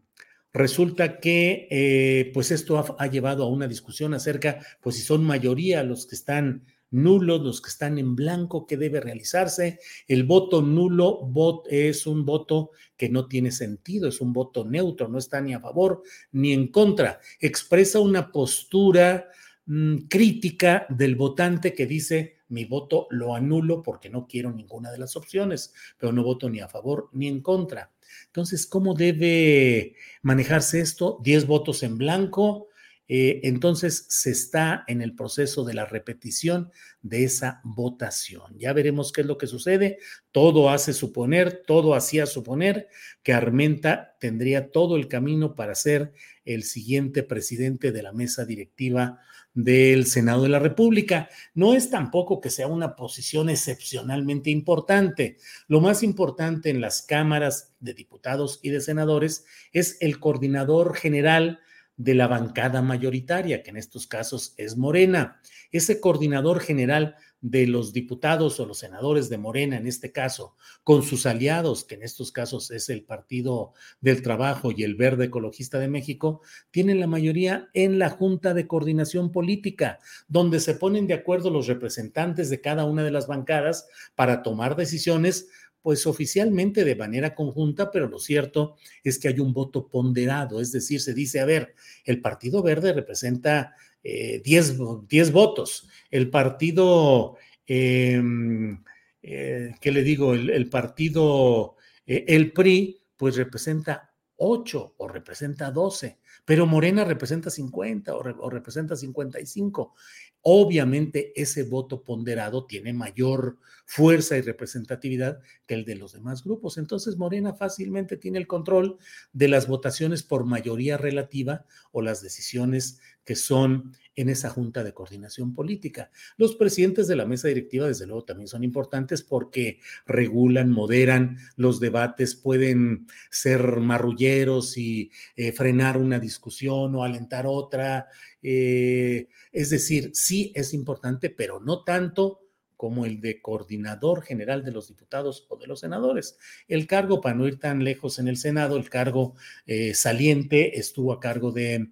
resulta 0.52 1.20
que 1.20 1.68
eh, 1.70 2.30
pues 2.34 2.50
esto 2.50 2.96
ha, 2.98 3.06
llevado 3.06 3.44
a 3.44 3.48
una 3.48 3.68
discusión 3.68 4.14
acerca, 4.14 4.58
pues 4.80 4.96
si 4.96 5.02
son 5.02 5.24
mayoría 5.24 5.82
los 5.82 6.06
que 6.06 6.14
están 6.14 6.64
nulos, 6.90 7.42
los 7.42 7.60
que 7.60 7.68
están 7.68 7.98
en 7.98 8.16
blanco, 8.16 8.66
que 8.66 8.76
debe 8.76 9.00
realizarse. 9.00 9.78
El 10.06 10.24
voto 10.24 10.62
nulo 10.62 11.30
es 11.68 12.06
un 12.06 12.24
voto 12.24 12.70
que 12.96 13.08
no 13.08 13.26
tiene 13.26 13.50
sentido, 13.50 14.08
es 14.08 14.20
un 14.20 14.32
voto 14.32 14.64
neutro, 14.64 15.08
no 15.08 15.18
está 15.18 15.40
ni 15.40 15.54
a 15.54 15.60
favor 15.60 16.02
ni 16.32 16.52
en 16.52 16.68
contra. 16.68 17.20
Expresa 17.40 18.00
una 18.00 18.32
postura 18.32 19.28
mm, 19.66 19.96
crítica 20.08 20.86
del 20.88 21.16
votante 21.16 21.74
que 21.74 21.86
dice, 21.86 22.37
mi 22.48 22.64
voto 22.64 23.06
lo 23.10 23.34
anulo 23.34 23.82
porque 23.82 24.10
no 24.10 24.26
quiero 24.26 24.52
ninguna 24.52 24.90
de 24.90 24.98
las 24.98 25.16
opciones, 25.16 25.72
pero 25.98 26.12
no 26.12 26.22
voto 26.22 26.48
ni 26.48 26.60
a 26.60 26.68
favor 26.68 27.08
ni 27.12 27.28
en 27.28 27.40
contra. 27.40 27.90
Entonces, 28.26 28.66
¿cómo 28.66 28.94
debe 28.94 29.94
manejarse 30.22 30.80
esto? 30.80 31.18
Diez 31.22 31.46
votos 31.46 31.82
en 31.82 31.98
blanco, 31.98 32.68
eh, 33.08 33.40
entonces 33.44 34.04
se 34.08 34.30
está 34.30 34.84
en 34.86 35.00
el 35.00 35.14
proceso 35.14 35.64
de 35.64 35.72
la 35.72 35.86
repetición 35.86 36.70
de 37.00 37.24
esa 37.24 37.60
votación. 37.64 38.58
Ya 38.58 38.74
veremos 38.74 39.12
qué 39.12 39.22
es 39.22 39.26
lo 39.26 39.38
que 39.38 39.46
sucede. 39.46 39.98
Todo 40.30 40.68
hace 40.68 40.92
suponer, 40.92 41.62
todo 41.66 41.94
hacía 41.94 42.26
suponer 42.26 42.88
que 43.22 43.32
Armenta 43.32 44.16
tendría 44.20 44.70
todo 44.70 44.96
el 44.96 45.08
camino 45.08 45.54
para 45.54 45.74
ser 45.74 46.12
el 46.44 46.64
siguiente 46.64 47.22
presidente 47.22 47.92
de 47.92 48.02
la 48.02 48.12
mesa 48.12 48.44
directiva 48.44 49.20
del 49.54 50.06
Senado 50.06 50.42
de 50.42 50.50
la 50.50 50.58
República. 50.58 51.30
No 51.54 51.74
es 51.74 51.90
tampoco 51.90 52.40
que 52.40 52.50
sea 52.50 52.66
una 52.66 52.94
posición 52.94 53.48
excepcionalmente 53.48 54.50
importante. 54.50 55.38
Lo 55.66 55.80
más 55.80 56.02
importante 56.02 56.68
en 56.68 56.82
las 56.82 57.02
cámaras 57.02 57.72
de 57.80 57.94
diputados 57.94 58.60
y 58.62 58.68
de 58.68 58.80
senadores 58.80 59.46
es 59.72 59.96
el 60.00 60.20
coordinador 60.20 60.94
general 60.94 61.60
de 61.98 62.14
la 62.14 62.28
bancada 62.28 62.80
mayoritaria, 62.80 63.62
que 63.62 63.70
en 63.70 63.76
estos 63.76 64.06
casos 64.06 64.54
es 64.56 64.76
Morena. 64.76 65.40
Ese 65.70 66.00
coordinador 66.00 66.60
general 66.60 67.16
de 67.40 67.66
los 67.66 67.92
diputados 67.92 68.58
o 68.58 68.66
los 68.66 68.78
senadores 68.78 69.28
de 69.28 69.38
Morena, 69.38 69.76
en 69.76 69.86
este 69.86 70.10
caso, 70.10 70.56
con 70.82 71.02
sus 71.02 71.26
aliados, 71.26 71.84
que 71.84 71.96
en 71.96 72.02
estos 72.02 72.32
casos 72.32 72.70
es 72.70 72.88
el 72.88 73.04
Partido 73.04 73.72
del 74.00 74.22
Trabajo 74.22 74.72
y 74.72 74.82
el 74.82 74.94
Verde 74.94 75.26
Ecologista 75.26 75.78
de 75.78 75.88
México, 75.88 76.40
tienen 76.70 77.00
la 77.00 77.06
mayoría 77.06 77.68
en 77.74 77.98
la 77.98 78.10
Junta 78.10 78.54
de 78.54 78.66
Coordinación 78.66 79.30
Política, 79.30 79.98
donde 80.26 80.60
se 80.60 80.74
ponen 80.74 81.06
de 81.06 81.14
acuerdo 81.14 81.50
los 81.50 81.66
representantes 81.66 82.48
de 82.48 82.60
cada 82.60 82.84
una 82.84 83.04
de 83.04 83.10
las 83.10 83.26
bancadas 83.26 83.88
para 84.14 84.42
tomar 84.42 84.74
decisiones 84.74 85.48
pues 85.82 86.06
oficialmente 86.06 86.84
de 86.84 86.96
manera 86.96 87.34
conjunta, 87.34 87.90
pero 87.90 88.08
lo 88.08 88.18
cierto 88.18 88.76
es 89.04 89.18
que 89.18 89.28
hay 89.28 89.40
un 89.40 89.52
voto 89.52 89.88
ponderado, 89.88 90.60
es 90.60 90.72
decir, 90.72 91.00
se 91.00 91.14
dice, 91.14 91.40
a 91.40 91.44
ver, 91.44 91.74
el 92.04 92.20
Partido 92.20 92.62
Verde 92.62 92.92
representa 92.92 93.74
10 94.02 94.44
eh, 94.44 95.30
votos, 95.32 95.88
el 96.10 96.30
Partido, 96.30 97.36
em, 97.66 98.82
eh, 99.22 99.74
¿qué 99.80 99.92
le 99.92 100.02
digo? 100.02 100.34
El, 100.34 100.68
partido, 100.70 101.76
eh, 102.06 102.24
el 102.28 102.52
PRI, 102.52 103.02
pues 103.16 103.36
representa 103.36 104.07
8 104.38 104.94
o 104.96 105.08
representa 105.08 105.70
12, 105.70 106.18
pero 106.44 106.66
Morena 106.66 107.04
representa 107.04 107.50
50 107.50 108.14
o, 108.14 108.18
o 108.18 108.50
representa 108.50 108.96
55. 108.96 109.94
Obviamente 110.42 111.32
ese 111.40 111.64
voto 111.64 112.02
ponderado 112.02 112.64
tiene 112.64 112.92
mayor 112.92 113.58
fuerza 113.84 114.36
y 114.36 114.42
representatividad 114.42 115.40
que 115.66 115.74
el 115.74 115.84
de 115.84 115.96
los 115.96 116.12
demás 116.12 116.44
grupos. 116.44 116.78
Entonces 116.78 117.16
Morena 117.16 117.54
fácilmente 117.54 118.16
tiene 118.16 118.38
el 118.38 118.46
control 118.46 118.98
de 119.32 119.48
las 119.48 119.66
votaciones 119.66 120.22
por 120.22 120.44
mayoría 120.44 120.96
relativa 120.96 121.66
o 121.90 122.00
las 122.00 122.22
decisiones 122.22 123.00
que 123.24 123.34
son 123.34 123.94
en 124.18 124.28
esa 124.28 124.50
junta 124.50 124.82
de 124.82 124.92
coordinación 124.92 125.54
política. 125.54 126.10
Los 126.36 126.56
presidentes 126.56 127.06
de 127.06 127.14
la 127.14 127.24
mesa 127.24 127.46
directiva, 127.46 127.86
desde 127.86 128.04
luego, 128.04 128.24
también 128.24 128.48
son 128.48 128.64
importantes 128.64 129.22
porque 129.22 129.78
regulan, 130.06 130.72
moderan 130.72 131.38
los 131.54 131.78
debates, 131.78 132.34
pueden 132.34 133.06
ser 133.30 133.76
marrulleros 133.76 134.76
y 134.76 135.12
eh, 135.36 135.52
frenar 135.52 135.98
una 135.98 136.18
discusión 136.18 136.96
o 136.96 137.04
alentar 137.04 137.46
otra. 137.46 138.08
Eh, 138.42 139.28
es 139.52 139.70
decir, 139.70 140.10
sí 140.14 140.50
es 140.56 140.74
importante, 140.74 141.30
pero 141.30 141.60
no 141.60 141.84
tanto 141.84 142.40
como 142.76 143.06
el 143.06 143.20
de 143.20 143.40
coordinador 143.40 144.22
general 144.22 144.64
de 144.64 144.72
los 144.72 144.88
diputados 144.88 145.46
o 145.48 145.56
de 145.58 145.68
los 145.68 145.78
senadores. 145.78 146.38
El 146.66 146.88
cargo, 146.88 147.20
para 147.20 147.36
no 147.36 147.46
ir 147.46 147.60
tan 147.60 147.84
lejos 147.84 148.18
en 148.18 148.26
el 148.26 148.36
Senado, 148.36 148.76
el 148.76 148.90
cargo 148.90 149.36
eh, 149.66 149.94
saliente 149.94 150.76
estuvo 150.78 151.12
a 151.12 151.20
cargo 151.20 151.52
de, 151.52 151.90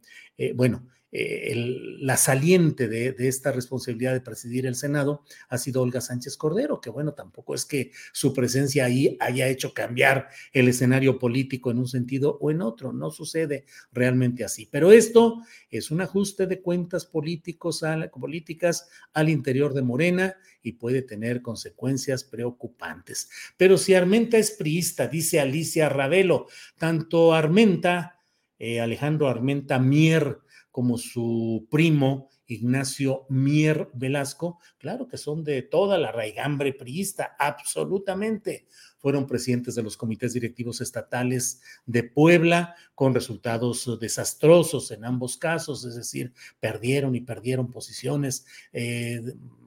bueno, 0.54 0.87
eh, 1.13 1.55
la 2.01 2.17
saliente 2.17 2.89
de, 2.89 3.15
esta 3.19 3.53
responsabilidad 3.53 4.13
de 4.13 4.21
presidir 4.21 4.67
el 4.67 4.75
Senado 4.75 5.23
ha 5.49 5.59
sido 5.59 5.83
Olga 5.83 6.01
Sánchez 6.01 6.37
Cordero, 6.37 6.81
que 6.81 6.91
bueno, 6.91 7.15
tampoco 7.15 7.55
es 7.55 7.65
que 7.65 7.93
su 8.13 8.33
presencia 8.33 8.87
ahí 8.87 9.17
haya 9.21 9.49
hecho 9.49 9.73
cambiar 9.73 10.29
el 10.53 10.69
escenario 10.69 11.19
político 11.19 11.71
en 11.71 11.79
un 11.79 11.89
sentido 11.89 12.39
o 12.41 12.51
en 12.51 12.63
otro, 12.63 12.93
no 12.93 13.11
sucede 13.11 13.65
realmente 13.93 14.45
así. 14.45 14.69
Pero 14.71 14.93
esto 14.93 15.43
es 15.71 15.91
un 15.91 16.01
ajuste 16.01 16.47
de 16.47 16.61
cuentas 16.61 17.07
políticos 17.07 17.83
políticas 18.13 18.89
al 19.13 19.29
interior 19.29 19.75
de 19.75 19.83
Morena 19.83 20.37
y 20.63 20.73
puede 20.73 21.03
tener 21.03 21.43
consecuencias 21.43 22.25
preocupantes. 22.25 23.31
Pero 23.57 23.79
si 23.79 23.95
Armenta 23.95 24.39
es 24.39 24.51
priista, 24.53 25.07
dice 25.09 25.41
Alicia 25.41 25.89
Ravelo, 25.89 26.47
tanto 26.79 27.35
Armenta, 27.35 28.21
eh, 28.59 28.81
Alejandro 28.81 29.29
Armenta 29.29 29.79
Mier, 29.79 30.39
como 30.76 30.99
su 30.99 31.66
primo 31.71 32.28
Ignacio 32.47 33.25
Mier 33.30 33.88
Velasco, 33.95 34.61
claro 34.76 35.09
que 35.09 35.16
son 35.16 35.42
de 35.42 35.62
toda 35.62 35.97
la 35.97 36.12
raigambre 36.12 36.75
priista, 36.75 37.35
absolutamente. 37.38 38.66
Fueron 38.99 39.26
presidentes 39.26 39.75
de 39.75 39.83
los 39.83 39.97
comités 39.97 40.35
directivos 40.35 40.83
estatales 40.83 41.62
de 41.87 42.02
Puebla 42.02 42.75
con 42.95 43.14
resultados 43.14 43.99
desastrosos 43.99 44.90
en 44.90 45.06
ambos 45.06 45.38
casos, 45.38 45.83
es 45.87 45.95
decir, 45.95 46.35
perdieron 46.61 47.14
y 47.14 47.23
perdieron 47.23 47.71
posiciones. 47.71 48.45
Eh, 48.75 49.23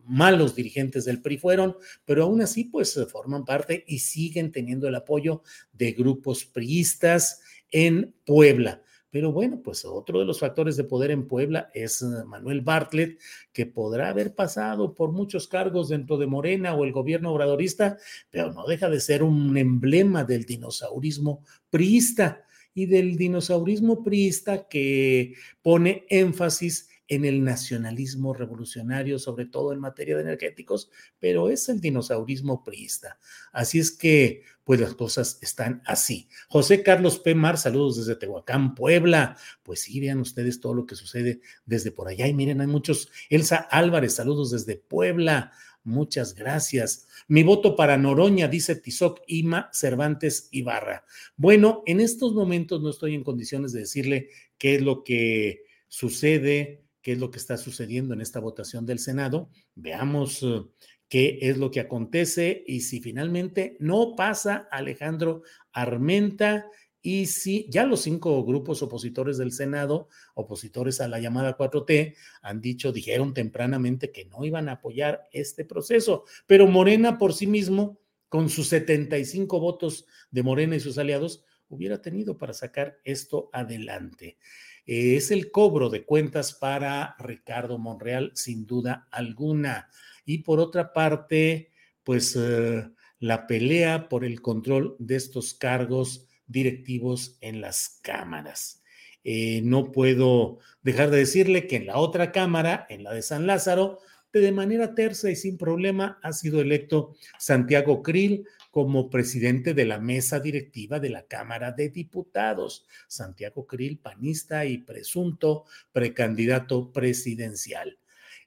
malos 0.05 0.53
dirigentes 0.53 1.05
del 1.05 1.23
PRI 1.23 1.39
fueron, 1.39 1.75
pero 2.05 2.25
aún 2.25 2.39
así 2.43 2.65
pues 2.65 2.99
forman 3.11 3.45
parte 3.45 3.83
y 3.87 3.97
siguen 3.97 4.51
teniendo 4.51 4.87
el 4.87 4.93
apoyo 4.93 5.41
de 5.73 5.91
grupos 5.93 6.45
priistas 6.45 7.41
en 7.71 8.13
Puebla. 8.27 8.83
Pero 9.11 9.31
bueno, 9.31 9.61
pues 9.63 9.85
otro 9.85 10.19
de 10.19 10.25
los 10.25 10.39
factores 10.39 10.77
de 10.77 10.83
poder 10.83 11.11
en 11.11 11.27
Puebla 11.27 11.71
es 11.73 12.01
eh, 12.01 12.05
Manuel 12.25 12.61
Bartlett, 12.61 13.19
que 13.51 13.65
podrá 13.65 14.09
haber 14.09 14.35
pasado 14.35 14.93
por 14.93 15.11
muchos 15.11 15.47
cargos 15.47 15.89
dentro 15.89 16.17
de 16.17 16.27
Morena 16.27 16.75
o 16.75 16.85
el 16.85 16.91
gobierno 16.91 17.31
obradorista, 17.31 17.97
pero 18.29 18.53
no 18.53 18.67
deja 18.67 18.89
de 18.89 18.99
ser 18.99 19.23
un 19.23 19.57
emblema 19.57 20.23
del 20.23 20.45
dinosaurismo 20.45 21.43
priista 21.69 22.45
y 22.73 22.85
del 22.85 23.17
dinosaurismo 23.17 24.03
priista 24.03 24.67
que 24.67 25.33
pone 25.61 26.05
énfasis 26.09 26.87
en 27.09 27.25
el 27.25 27.43
nacionalismo 27.43 28.33
revolucionario, 28.33 29.17
sobre 29.17 29.45
todo 29.45 29.73
en 29.73 29.79
materia 29.79 30.15
de 30.15 30.21
energéticos, 30.21 30.89
pero 31.19 31.49
es 31.49 31.67
el 31.67 31.81
dinosaurismo 31.81 32.63
priista. 32.63 33.19
Así 33.51 33.79
es 33.79 33.91
que, 33.91 34.43
pues 34.63 34.79
las 34.79 34.93
cosas 34.93 35.39
están 35.41 35.81
así. 35.85 36.29
José 36.47 36.83
Carlos 36.83 37.17
P. 37.17 37.33
Mar, 37.33 37.57
saludos 37.57 37.97
desde 37.97 38.15
Tehuacán, 38.15 38.75
Puebla. 38.75 39.35
Pues 39.63 39.81
sí, 39.81 39.99
vean 39.99 40.19
ustedes 40.19 40.59
todo 40.59 40.75
lo 40.75 40.85
que 40.85 40.93
sucede 40.95 41.41
desde 41.65 41.91
por 41.91 42.07
allá. 42.07 42.27
Y 42.27 42.35
miren, 42.35 42.61
hay 42.61 42.67
muchos. 42.67 43.09
Elsa 43.31 43.57
Álvarez, 43.57 44.13
saludos 44.13 44.51
desde 44.51 44.75
Puebla. 44.75 45.51
Muchas 45.83 46.35
gracias. 46.35 47.07
Mi 47.27 47.41
voto 47.41 47.75
para 47.75 47.97
Noroña, 47.97 48.47
dice 48.47 48.75
Tizoc 48.75 49.21
Ima 49.25 49.71
Cervantes 49.73 50.49
Ibarra. 50.51 51.03
Bueno, 51.35 51.81
en 51.87 51.99
estos 51.99 52.33
momentos 52.35 52.79
no 52.83 52.91
estoy 52.91 53.15
en 53.15 53.23
condiciones 53.23 53.71
de 53.71 53.79
decirle 53.79 54.29
qué 54.59 54.75
es 54.75 54.81
lo 54.83 55.03
que 55.03 55.63
sucede 55.87 56.83
qué 57.01 57.13
es 57.13 57.19
lo 57.19 57.31
que 57.31 57.39
está 57.39 57.57
sucediendo 57.57 58.13
en 58.13 58.21
esta 58.21 58.39
votación 58.39 58.85
del 58.85 58.99
Senado. 58.99 59.49
Veamos 59.75 60.43
eh, 60.43 60.63
qué 61.07 61.39
es 61.41 61.57
lo 61.57 61.71
que 61.71 61.79
acontece 61.79 62.63
y 62.67 62.81
si 62.81 63.01
finalmente 63.01 63.77
no 63.79 64.15
pasa 64.15 64.67
Alejandro 64.71 65.43
Armenta 65.71 66.65
y 67.01 67.27
si 67.27 67.65
ya 67.69 67.85
los 67.85 68.01
cinco 68.01 68.43
grupos 68.43 68.81
opositores 68.81 69.37
del 69.37 69.51
Senado, 69.51 70.09
opositores 70.33 70.99
a 70.99 71.07
la 71.07 71.19
llamada 71.19 71.57
4T, 71.57 72.15
han 72.41 72.59
dicho, 72.59 72.91
dijeron 72.91 73.33
tempranamente 73.33 74.11
que 74.11 74.25
no 74.25 74.43
iban 74.43 74.67
a 74.67 74.73
apoyar 74.73 75.27
este 75.31 75.63
proceso, 75.63 76.25
pero 76.45 76.67
Morena 76.67 77.17
por 77.17 77.33
sí 77.33 77.47
mismo, 77.47 77.99
con 78.27 78.49
sus 78.49 78.67
75 78.67 79.59
votos 79.59 80.05
de 80.29 80.43
Morena 80.43 80.75
y 80.75 80.79
sus 80.79 80.97
aliados, 80.97 81.45
hubiera 81.69 82.01
tenido 82.01 82.37
para 82.37 82.53
sacar 82.53 82.99
esto 83.03 83.49
adelante. 83.53 84.37
Eh, 84.85 85.15
es 85.15 85.31
el 85.31 85.51
cobro 85.51 85.89
de 85.89 86.03
cuentas 86.03 86.53
para 86.53 87.15
Ricardo 87.19 87.77
Monreal, 87.77 88.31
sin 88.35 88.65
duda 88.65 89.07
alguna. 89.11 89.89
Y 90.25 90.39
por 90.39 90.59
otra 90.59 90.93
parte, 90.93 91.71
pues 92.03 92.35
eh, 92.35 92.89
la 93.19 93.47
pelea 93.47 94.09
por 94.09 94.25
el 94.25 94.41
control 94.41 94.95
de 94.99 95.15
estos 95.15 95.53
cargos 95.53 96.27
directivos 96.47 97.37
en 97.41 97.61
las 97.61 97.99
cámaras. 98.01 98.83
Eh, 99.23 99.61
no 99.63 99.91
puedo 99.91 100.59
dejar 100.81 101.11
de 101.11 101.17
decirle 101.17 101.67
que 101.67 101.75
en 101.75 101.85
la 101.85 101.97
otra 101.97 102.31
cámara, 102.31 102.87
en 102.89 103.03
la 103.03 103.13
de 103.13 103.21
San 103.21 103.45
Lázaro, 103.45 103.99
de 104.31 104.51
manera 104.51 104.93
tersa 104.93 105.29
y 105.29 105.35
sin 105.35 105.57
problema 105.57 106.19
ha 106.21 106.33
sido 106.33 106.61
electo 106.61 107.15
Santiago 107.39 108.03
Krill 108.03 108.45
como 108.71 109.09
presidente 109.09 109.73
de 109.73 109.85
la 109.85 109.99
mesa 109.99 110.39
directiva 110.39 110.99
de 110.99 111.09
la 111.09 111.23
Cámara 111.23 111.71
de 111.71 111.89
Diputados. 111.89 112.85
Santiago 113.07 113.65
Krill, 113.65 113.99
panista 113.99 114.65
y 114.65 114.79
presunto 114.79 115.65
precandidato 115.91 116.91
presidencial. 116.91 117.97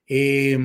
Eh, 0.07 0.59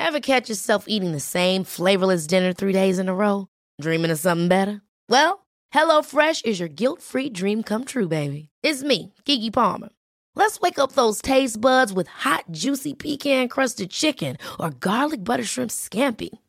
Ever 0.00 0.20
catch 0.20 0.48
yourself 0.48 0.84
eating 0.88 1.12
the 1.12 1.20
same 1.20 1.64
flavorless 1.64 2.26
dinner 2.26 2.52
three 2.52 2.72
days 2.72 2.98
in 2.98 3.08
a 3.08 3.14
row? 3.14 3.48
Dreaming 3.80 4.10
of 4.10 4.18
something 4.18 4.48
better? 4.48 4.80
Well, 5.08 5.46
HelloFresh 5.74 6.46
is 6.46 6.58
your 6.58 6.68
guilt-free 6.68 7.30
dream 7.30 7.62
come 7.62 7.84
true, 7.84 8.08
baby. 8.08 8.48
It's 8.62 8.82
me, 8.82 9.12
Kiki 9.24 9.50
Palmer. 9.50 9.90
Let's 10.34 10.60
wake 10.60 10.78
up 10.78 10.92
those 10.92 11.20
taste 11.20 11.60
buds 11.60 11.92
with 11.92 12.06
hot, 12.06 12.44
juicy 12.52 12.94
pecan 12.94 13.48
crusted 13.48 13.90
chicken 13.90 14.36
or 14.58 14.70
garlic 14.70 15.24
butter 15.24 15.44
shrimp 15.44 15.70
scampi. 15.70 16.30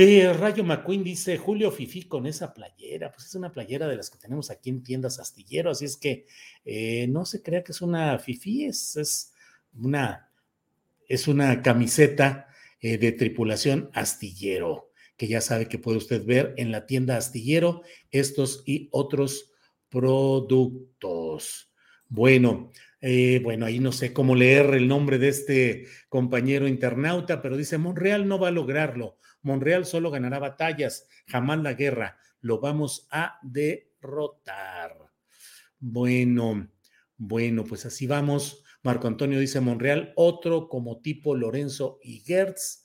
Eh, 0.00 0.32
Rayo 0.32 0.62
McQueen 0.62 1.02
dice, 1.02 1.36
Julio 1.38 1.72
Fifi 1.72 2.04
con 2.04 2.24
esa 2.24 2.54
playera, 2.54 3.10
pues 3.10 3.26
es 3.26 3.34
una 3.34 3.50
playera 3.50 3.88
de 3.88 3.96
las 3.96 4.10
que 4.10 4.18
tenemos 4.18 4.48
aquí 4.48 4.70
en 4.70 4.84
tiendas 4.84 5.18
astillero, 5.18 5.72
así 5.72 5.86
es 5.86 5.96
que 5.96 6.24
eh, 6.64 7.08
no 7.08 7.24
se 7.24 7.42
crea 7.42 7.64
que 7.64 7.72
es 7.72 7.82
una 7.82 8.16
Fifi, 8.20 8.66
es, 8.66 9.34
una, 9.74 10.30
es 11.08 11.26
una 11.26 11.62
camiseta 11.62 12.46
eh, 12.80 12.96
de 12.96 13.10
tripulación 13.10 13.90
astillero, 13.92 14.92
que 15.16 15.26
ya 15.26 15.40
sabe 15.40 15.66
que 15.66 15.80
puede 15.80 15.98
usted 15.98 16.24
ver 16.24 16.54
en 16.58 16.70
la 16.70 16.86
tienda 16.86 17.16
astillero 17.16 17.82
estos 18.12 18.62
y 18.66 18.88
otros 18.92 19.50
productos. 19.88 21.72
Bueno, 22.08 22.70
bueno, 23.42 23.66
ahí 23.66 23.80
no 23.80 23.90
sé 23.90 24.12
cómo 24.12 24.36
leer 24.36 24.74
el 24.74 24.86
nombre 24.86 25.18
de 25.18 25.28
este 25.28 25.86
compañero 26.08 26.68
internauta, 26.68 27.42
pero 27.42 27.56
dice, 27.56 27.78
Monreal 27.78 28.28
no 28.28 28.38
va 28.38 28.46
a 28.46 28.52
lograrlo. 28.52 29.18
Monreal 29.42 29.86
solo 29.86 30.10
ganará 30.10 30.38
batallas, 30.38 31.08
jamás 31.26 31.60
la 31.60 31.74
guerra. 31.74 32.18
Lo 32.40 32.60
vamos 32.60 33.06
a 33.10 33.38
derrotar. 33.42 34.96
Bueno, 35.78 36.68
bueno, 37.16 37.64
pues 37.64 37.86
así 37.86 38.06
vamos. 38.06 38.64
Marco 38.82 39.08
Antonio 39.08 39.40
dice 39.40 39.60
Monreal, 39.60 40.12
otro 40.16 40.68
como 40.68 41.00
tipo 41.00 41.34
Lorenzo 41.34 41.98
y 42.02 42.20
Gertz. 42.20 42.84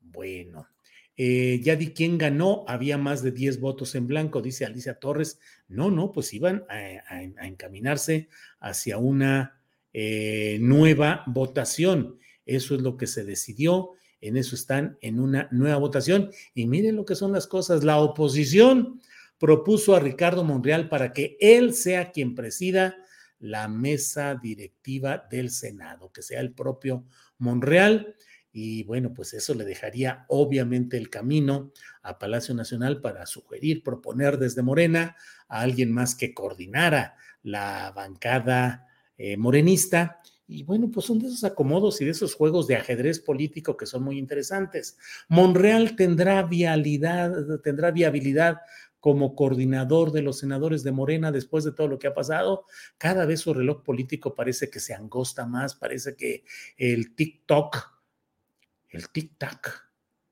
Bueno, 0.00 0.68
eh, 1.16 1.60
ya 1.62 1.76
di 1.76 1.92
quién 1.92 2.18
ganó, 2.18 2.64
había 2.66 2.98
más 2.98 3.22
de 3.22 3.30
10 3.30 3.60
votos 3.60 3.94
en 3.94 4.06
blanco, 4.06 4.42
dice 4.42 4.64
Alicia 4.64 4.98
Torres. 4.98 5.38
No, 5.68 5.90
no, 5.90 6.12
pues 6.12 6.32
iban 6.34 6.64
a, 6.68 7.22
encaminarse 7.46 8.28
hacia 8.58 8.98
una 8.98 9.60
eh, 9.92 10.58
nueva 10.60 11.22
votación. 11.26 12.18
Eso 12.46 12.74
es 12.74 12.82
lo 12.82 12.96
que 12.96 13.06
se 13.06 13.24
decidió 13.24 13.92
en 14.28 14.36
eso 14.36 14.54
están 14.54 14.96
en 15.02 15.20
una 15.20 15.48
nueva 15.50 15.76
votación. 15.76 16.30
Y 16.54 16.66
miren 16.66 16.96
lo 16.96 17.04
que 17.04 17.14
son 17.14 17.32
las 17.32 17.46
cosas. 17.46 17.84
La 17.84 17.98
oposición 17.98 19.00
propuso 19.38 19.94
a 19.94 20.00
Ricardo 20.00 20.44
Monreal 20.44 20.88
para 20.88 21.12
que 21.12 21.36
él 21.40 21.74
sea 21.74 22.10
quien 22.10 22.34
presida 22.34 22.96
la 23.38 23.68
mesa 23.68 24.34
directiva 24.34 25.26
del 25.30 25.50
Senado, 25.50 26.10
que 26.10 26.22
sea 26.22 26.40
el 26.40 26.52
propio 26.52 27.04
Monreal. 27.36 28.16
Y 28.50 28.84
bueno, 28.84 29.12
pues 29.12 29.34
eso 29.34 29.52
le 29.52 29.64
dejaría 29.64 30.24
obviamente 30.28 30.96
el 30.96 31.10
camino 31.10 31.72
a 32.02 32.18
Palacio 32.18 32.54
Nacional 32.54 33.02
para 33.02 33.26
sugerir, 33.26 33.82
proponer 33.82 34.38
desde 34.38 34.62
Morena 34.62 35.16
a 35.48 35.60
alguien 35.60 35.92
más 35.92 36.14
que 36.14 36.32
coordinara 36.32 37.16
la 37.42 37.92
bancada 37.94 38.86
eh, 39.18 39.36
morenista. 39.36 40.22
Y 40.46 40.62
bueno, 40.62 40.90
pues 40.90 41.06
son 41.06 41.18
de 41.18 41.28
esos 41.28 41.44
acomodos 41.44 42.00
y 42.00 42.04
de 42.04 42.10
esos 42.10 42.34
juegos 42.34 42.66
de 42.66 42.76
ajedrez 42.76 43.18
político 43.18 43.76
que 43.76 43.86
son 43.86 44.02
muy 44.02 44.18
interesantes. 44.18 44.98
Monreal 45.28 45.96
tendrá 45.96 46.42
vialidad, 46.42 47.32
tendrá 47.62 47.90
viabilidad 47.90 48.58
como 49.00 49.34
coordinador 49.34 50.12
de 50.12 50.22
los 50.22 50.38
senadores 50.38 50.82
de 50.82 50.92
Morena 50.92 51.32
después 51.32 51.64
de 51.64 51.72
todo 51.72 51.88
lo 51.88 51.98
que 51.98 52.06
ha 52.06 52.14
pasado. 52.14 52.64
Cada 52.98 53.26
vez 53.26 53.40
su 53.40 53.54
reloj 53.54 53.82
político 53.82 54.34
parece 54.34 54.70
que 54.70 54.80
se 54.80 54.94
angosta 54.94 55.46
más, 55.46 55.74
parece 55.74 56.16
que 56.16 56.44
el 56.76 57.14
TikTok 57.14 57.94
el 58.94 59.10
tic-tac, 59.10 59.83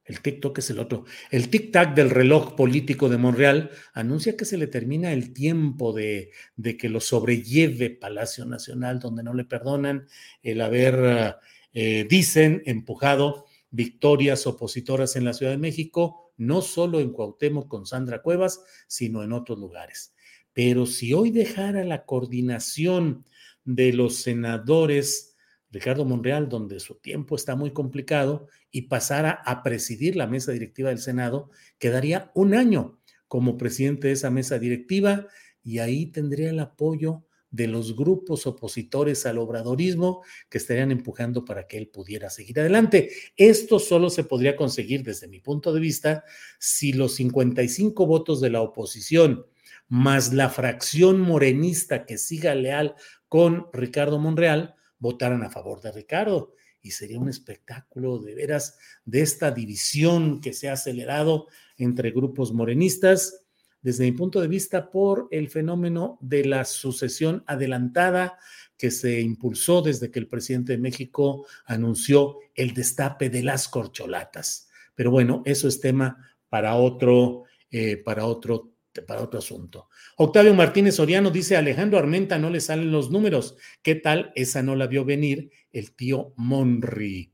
el 0.05 0.21
TikTok 0.21 0.59
es 0.59 0.71
el 0.71 0.79
otro, 0.79 1.05
el 1.31 1.51
tic-tac 1.51 1.95
del 1.95 2.11
reloj 2.11 2.55
político 2.57 3.09
de 3.09 3.19
Monreal 3.19 3.71
anuncia 3.95 4.37
que 4.37 4.45
se 4.45 4.59
le 4.59 4.67
termina 4.67 5.12
el 5.12 5.33
tiempo 5.33 5.93
de, 5.93 6.31
de, 6.57 6.77
que 6.77 6.88
lo 6.88 7.01
sobrelleve 7.01 7.91
Palacio 7.91 8.45
Nacional, 8.45 8.99
donde 8.99 9.23
no 9.23 9.33
le 9.35 9.45
perdonan 9.45 10.07
el 10.43 10.61
haber, 10.61 11.37
eh, 11.73 12.07
dicen, 12.09 12.62
empujado 12.67 13.47
victorias 13.71 14.47
opositoras 14.47 15.17
en 15.17 15.25
la 15.25 15.33
Ciudad 15.35 15.53
de 15.53 15.59
México, 15.59 16.33
no 16.37 16.62
solo 16.62 17.01
en 17.01 17.12
Cuauhtémoc 17.12 17.69
con 17.69 17.87
Sandra 17.87 18.23
Cuevas, 18.23 18.61
sino 18.88 19.23
en 19.23 19.33
otros 19.33 19.59
lugares. 19.59 20.15
Pero 20.53 20.87
si 20.87 21.15
hoy 21.15 21.31
dejara 21.31 21.85
la 21.85 22.05
coordinación 22.05 23.25
de 23.65 23.93
los 23.93 24.17
senadores 24.17 25.33
Ricardo 25.73 26.05
Monreal, 26.05 26.49
donde 26.49 26.79
su 26.81 26.97
tiempo 26.97 27.35
está 27.35 27.57
muy 27.57 27.73
complicado, 27.73 28.47
y 28.73 28.83
pasara 28.83 29.31
a 29.45 29.63
presidir 29.63 30.17
la 30.17 30.27
mesa 30.27 30.51
directiva 30.51 30.89
del 30.89 30.99
Senado, 30.99 31.51
quedaría 31.79 32.33
un 32.35 32.55
año 32.55 32.99
como 33.29 33.57
presidente 33.57 34.09
de 34.09 34.15
esa 34.15 34.31
mesa 34.31 34.59
directiva 34.59 35.29
y 35.63 35.79
ahí 35.79 36.07
tendría 36.07 36.51
el 36.51 36.59
apoyo 36.59 37.25
de 37.53 37.69
los 37.69 37.95
grupos 37.95 38.47
opositores 38.47 39.27
al 39.27 39.39
obradorismo 39.39 40.23
que 40.49 40.59
estarían 40.59 40.91
empujando 40.91 41.45
para 41.45 41.69
que 41.69 41.77
él 41.77 41.89
pudiera 41.89 42.31
seguir 42.31 42.59
adelante. 42.59 43.11
Esto 43.37 43.79
solo 43.79 44.11
se 44.11 44.25
podría 44.25 44.57
conseguir 44.57 45.05
desde 45.05 45.29
mi 45.29 45.39
punto 45.39 45.73
de 45.73 45.81
vista 45.81 46.25
si 46.59 46.95
los 46.95 47.15
55 47.15 48.07
votos 48.07 48.41
de 48.41 48.51
la 48.51 48.63
oposición 48.63 49.47
más 49.89 50.33
la 50.33 50.49
fracción 50.49 51.21
morenista 51.21 52.07
que 52.07 52.17
siga 52.17 52.55
leal 52.55 52.95
con 53.29 53.67
Ricardo 53.75 54.19
Monreal 54.19 54.75
votaran 54.99 55.43
a 55.43 55.51
favor 55.51 55.83
de 55.83 55.93
Ricardo. 55.93 56.55
Y 56.83 56.90
sería 56.90 57.18
un 57.18 57.29
espectáculo 57.29 58.18
de 58.18 58.35
veras 58.35 58.77
de 59.05 59.23
esta 59.23 59.51
división 59.51 60.40
que 60.40 60.53
se 60.53 60.68
ha 60.68 60.73
acelerado 60.73 61.47
entre 61.77 62.11
grupos 62.11 62.53
morenistas, 62.53 63.45
desde 63.81 64.05
mi 64.05 64.12
punto 64.12 64.40
de 64.40 64.49
vista, 64.49 64.90
por 64.90 65.29
el 65.31 65.49
fenómeno 65.49 66.18
de 66.21 66.45
la 66.45 66.64
sucesión 66.64 67.42
adelantada 67.47 68.38
que 68.77 68.90
se 68.90 69.21
impulsó 69.21 69.81
desde 69.81 70.11
que 70.11 70.18
el 70.18 70.27
presidente 70.27 70.73
de 70.73 70.79
México 70.79 71.47
anunció 71.66 72.38
el 72.55 72.75
destape 72.75 73.31
de 73.31 73.42
las 73.42 73.68
corcholatas. 73.68 74.68
Pero 74.95 75.11
bueno, 75.11 75.42
eso 75.45 75.68
es 75.68 75.81
tema 75.81 76.16
para 76.49 76.75
otro, 76.75 77.45
eh, 77.71 77.97
para 77.97 78.27
otro 78.27 78.73
para 79.01 79.23
otro 79.23 79.39
asunto. 79.39 79.89
Octavio 80.17 80.53
Martínez 80.55 80.97
Soriano 80.97 81.31
dice, 81.31 81.57
Alejandro 81.57 81.99
Armenta 81.99 82.39
no 82.39 82.51
le 82.51 82.61
salen 82.61 82.93
los 82.93 83.11
números. 83.11 83.57
¿Qué 83.83 83.95
tal? 83.95 84.33
Esa 84.35 84.63
no 84.63 84.77
la 84.77 84.87
vio 84.87 85.05
venir 85.05 85.51
el 85.73 85.95
tío 85.95 86.35
Monri. 86.37 87.33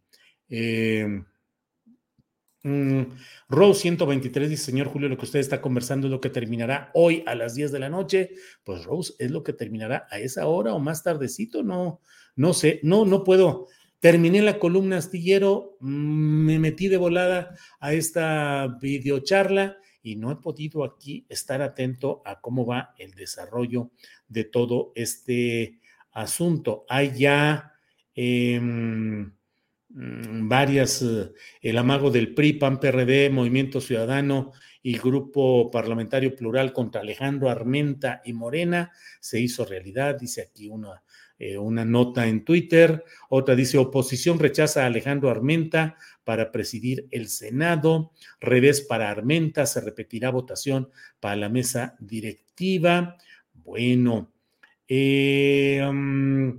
Eh, 0.48 1.22
mm, 2.62 3.02
Rose 3.48 3.80
123 3.80 4.50
dice, 4.50 4.64
señor 4.66 4.86
Julio, 4.86 5.08
lo 5.08 5.18
que 5.18 5.24
usted 5.24 5.40
está 5.40 5.60
conversando 5.60 6.06
es 6.06 6.12
lo 6.12 6.20
que 6.20 6.30
terminará 6.30 6.90
hoy 6.94 7.24
a 7.26 7.34
las 7.34 7.54
10 7.56 7.72
de 7.72 7.78
la 7.80 7.88
noche. 7.88 8.30
Pues 8.62 8.84
Rose, 8.84 9.14
¿es 9.18 9.32
lo 9.32 9.42
que 9.42 9.52
terminará 9.52 10.06
a 10.10 10.20
esa 10.20 10.46
hora 10.46 10.74
o 10.74 10.78
más 10.78 11.02
tardecito? 11.02 11.64
No, 11.64 12.00
no 12.36 12.54
sé, 12.54 12.78
no, 12.84 13.04
no 13.04 13.24
puedo. 13.24 13.66
Terminé 13.98 14.42
la 14.42 14.60
columna 14.60 14.98
astillero, 14.98 15.76
mm, 15.80 16.46
me 16.46 16.58
metí 16.60 16.86
de 16.86 16.98
volada 16.98 17.56
a 17.80 17.92
esta 17.94 18.78
videocharla 18.80 19.78
y 20.08 20.16
no 20.16 20.32
he 20.32 20.36
podido 20.36 20.84
aquí 20.84 21.26
estar 21.28 21.60
atento 21.60 22.22
a 22.24 22.40
cómo 22.40 22.64
va 22.64 22.94
el 22.98 23.12
desarrollo 23.12 23.90
de 24.26 24.44
todo 24.44 24.92
este 24.94 25.80
asunto. 26.12 26.86
Hay 26.88 27.12
ya 27.18 27.72
em, 28.14 29.32
mm, 29.90 30.48
varias, 30.48 31.02
eh, 31.02 31.30
el 31.60 31.76
amago 31.76 32.10
del 32.10 32.34
PRI, 32.34 32.54
PAN, 32.54 32.80
PRD, 32.80 33.28
Movimiento 33.30 33.80
Ciudadano 33.82 34.52
y 34.82 34.96
Grupo 34.96 35.70
Parlamentario 35.70 36.34
Plural 36.34 36.72
contra 36.72 37.02
Alejandro 37.02 37.50
Armenta 37.50 38.22
y 38.24 38.32
Morena 38.32 38.90
se 39.20 39.40
hizo 39.40 39.66
realidad, 39.66 40.18
dice 40.18 40.40
aquí 40.40 40.68
una 40.68 41.02
eh, 41.38 41.58
una 41.58 41.84
nota 41.84 42.26
en 42.26 42.44
Twitter. 42.44 43.04
Otra 43.28 43.54
dice, 43.54 43.78
oposición 43.78 44.38
rechaza 44.38 44.82
a 44.82 44.86
Alejandro 44.86 45.30
Armenta 45.30 45.96
para 46.24 46.50
presidir 46.50 47.06
el 47.10 47.28
Senado. 47.28 48.12
Revés 48.40 48.80
para 48.80 49.10
Armenta, 49.10 49.66
se 49.66 49.80
repetirá 49.80 50.30
votación 50.30 50.90
para 51.20 51.36
la 51.36 51.48
mesa 51.48 51.96
directiva. 52.00 53.16
Bueno, 53.52 54.32
mm, 54.88 56.50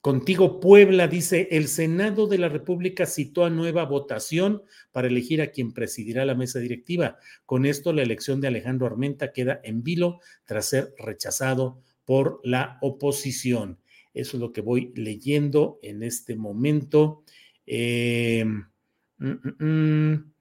Contigo 0.00 0.60
Puebla 0.60 1.08
dice, 1.08 1.48
el 1.50 1.68
Senado 1.68 2.26
de 2.26 2.38
la 2.38 2.48
República 2.48 3.04
citó 3.04 3.44
a 3.44 3.50
nueva 3.50 3.84
votación 3.84 4.62
para 4.92 5.08
elegir 5.08 5.42
a 5.42 5.50
quien 5.50 5.74
presidirá 5.74 6.24
la 6.24 6.34
mesa 6.34 6.58
directiva. 6.58 7.18
Con 7.44 7.66
esto, 7.66 7.92
la 7.92 8.00
elección 8.00 8.40
de 8.40 8.48
Alejandro 8.48 8.86
Armenta 8.86 9.30
queda 9.30 9.60
en 9.62 9.82
vilo 9.82 10.20
tras 10.46 10.70
ser 10.70 10.94
rechazado 10.96 11.82
por 12.06 12.40
la 12.44 12.78
oposición. 12.80 13.78
Eso 14.12 14.36
es 14.36 14.40
lo 14.40 14.52
que 14.52 14.60
voy 14.60 14.92
leyendo 14.96 15.78
en 15.82 16.02
este 16.02 16.34
momento. 16.36 17.22
Eh, 17.66 18.44
mm, 18.44 19.26
mm, 19.26 19.64
mm. 19.64 20.32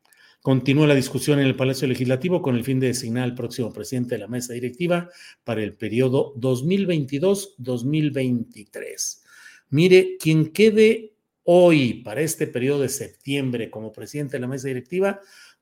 Continúa 0.41 0.87
la 0.87 0.95
discusión 0.95 1.39
en 1.39 1.47
el 1.47 1.57
Palacio 1.57 1.87
Legislativo 1.87 2.41
con 2.41 2.55
el 2.55 2.63
fin 2.63 2.79
de 2.79 2.87
designar 2.87 3.25
al 3.25 3.35
próximo 3.35 3.73
presidente 3.73 4.15
de 4.15 4.19
la 4.19 4.27
mesa 4.27 4.53
directiva 4.53 5.09
para 5.43 5.61
el 5.61 5.73
periodo 5.73 6.33
2022-2023. 6.35 9.21
Mire, 9.69 10.15
quien 10.17 10.53
quede 10.53 11.13
hoy 11.43 11.95
para 12.03 12.21
este 12.21 12.47
periodo 12.47 12.79
de 12.81 12.89
septiembre 12.89 13.69
como 13.69 13.91
presidente 13.91 14.37
de 14.37 14.41
la 14.41 14.47
mesa 14.47 14.69
directiva 14.69 15.19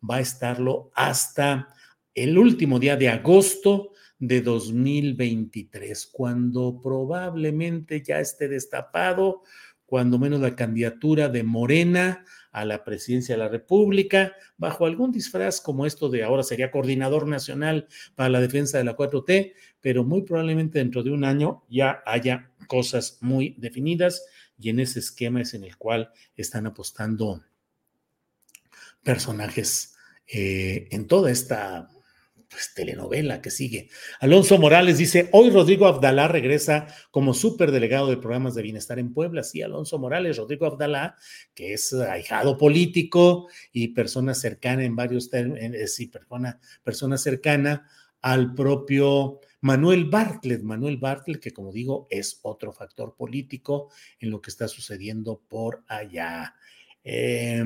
va 0.07 0.17
a 0.17 0.21
estarlo 0.21 0.91
hasta 0.93 1.73
el 2.13 2.37
último 2.37 2.77
día 2.77 2.95
de 2.95 3.09
agosto 3.09 3.93
de 4.19 4.41
2023, 4.41 6.07
cuando 6.07 6.79
probablemente 6.81 8.01
ya 8.01 8.19
esté 8.19 8.47
destapado, 8.47 9.43
cuando 9.85 10.19
menos 10.19 10.41
la 10.41 10.55
candidatura 10.55 11.29
de 11.29 11.43
Morena 11.43 12.25
a 12.51 12.65
la 12.65 12.83
presidencia 12.83 13.35
de 13.35 13.39
la 13.39 13.47
República, 13.47 14.33
bajo 14.57 14.85
algún 14.85 15.11
disfraz 15.11 15.61
como 15.61 15.85
esto 15.85 16.09
de 16.09 16.23
ahora 16.23 16.43
sería 16.43 16.71
coordinador 16.71 17.27
nacional 17.27 17.87
para 18.15 18.29
la 18.29 18.41
defensa 18.41 18.77
de 18.77 18.83
la 18.83 18.97
4T, 18.97 19.53
pero 19.79 20.03
muy 20.03 20.23
probablemente 20.23 20.79
dentro 20.79 21.03
de 21.03 21.11
un 21.11 21.23
año 21.23 21.63
ya 21.69 22.03
haya 22.05 22.51
cosas 22.67 23.19
muy 23.21 23.55
definidas 23.57 24.25
y 24.59 24.69
en 24.69 24.79
ese 24.79 24.99
esquema 24.99 25.41
es 25.41 25.53
en 25.53 25.63
el 25.63 25.77
cual 25.77 26.11
están 26.35 26.65
apostando 26.65 27.43
personajes 29.03 29.95
eh, 30.27 30.87
en 30.91 31.07
toda 31.07 31.31
esta 31.31 31.89
pues, 32.49 32.73
telenovela 32.73 33.41
que 33.41 33.51
sigue. 33.51 33.89
Alonso 34.19 34.57
Morales 34.57 34.97
dice, 34.97 35.29
hoy 35.33 35.49
Rodrigo 35.49 35.87
Abdalá 35.87 36.27
regresa 36.27 36.87
como 37.11 37.33
superdelegado 37.33 38.09
de 38.09 38.17
programas 38.17 38.55
de 38.55 38.63
bienestar 38.63 38.99
en 38.99 39.13
Puebla. 39.13 39.43
Sí, 39.43 39.61
Alonso 39.61 39.99
Morales, 39.99 40.37
Rodrigo 40.37 40.65
Abdalá, 40.65 41.15
que 41.53 41.73
es 41.73 41.93
ahijado 41.93 42.57
político 42.57 43.47
y 43.71 43.89
persona 43.89 44.33
cercana 44.33 44.83
en 44.83 44.95
varios 44.95 45.29
términos, 45.29 45.91
sí, 45.91 46.07
persona, 46.07 46.59
persona 46.83 47.17
cercana 47.17 47.87
al 48.21 48.53
propio 48.53 49.41
Manuel 49.61 50.05
Bartlett. 50.05 50.63
Manuel 50.63 50.97
Bartlett, 50.97 51.41
que 51.41 51.51
como 51.51 51.71
digo, 51.71 52.07
es 52.09 52.39
otro 52.43 52.71
factor 52.71 53.15
político 53.15 53.89
en 54.19 54.31
lo 54.31 54.41
que 54.41 54.49
está 54.49 54.67
sucediendo 54.67 55.41
por 55.47 55.83
allá. 55.87 56.55
Eh, 57.03 57.63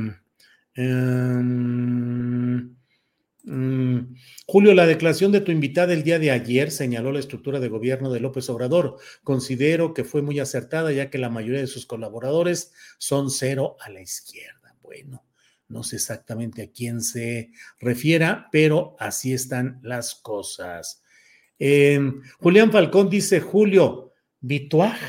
Mm, 3.43 4.15
Julio, 4.45 4.73
la 4.73 4.85
declaración 4.85 5.31
de 5.31 5.41
tu 5.41 5.51
invitada 5.51 5.93
el 5.93 6.03
día 6.03 6.19
de 6.19 6.31
ayer 6.31 6.69
señaló 6.69 7.11
la 7.11 7.19
estructura 7.19 7.59
de 7.59 7.69
gobierno 7.69 8.11
de 8.11 8.19
López 8.19 8.49
Obrador. 8.49 8.97
Considero 9.23 9.93
que 9.93 10.03
fue 10.03 10.21
muy 10.21 10.39
acertada 10.39 10.91
ya 10.91 11.09
que 11.09 11.17
la 11.17 11.29
mayoría 11.29 11.61
de 11.61 11.67
sus 11.67 11.85
colaboradores 11.85 12.73
son 12.99 13.31
cero 13.31 13.77
a 13.79 13.89
la 13.89 14.01
izquierda. 14.01 14.75
Bueno, 14.81 15.25
no 15.67 15.83
sé 15.83 15.95
exactamente 15.95 16.61
a 16.61 16.71
quién 16.71 17.01
se 17.01 17.51
refiera, 17.79 18.47
pero 18.51 18.95
así 18.99 19.33
están 19.33 19.79
las 19.81 20.15
cosas. 20.15 21.01
Em, 21.57 22.21
Julián 22.39 22.71
Falcón 22.71 23.09
dice, 23.09 23.39
Julio, 23.39 24.13
Vituaj, 24.39 24.99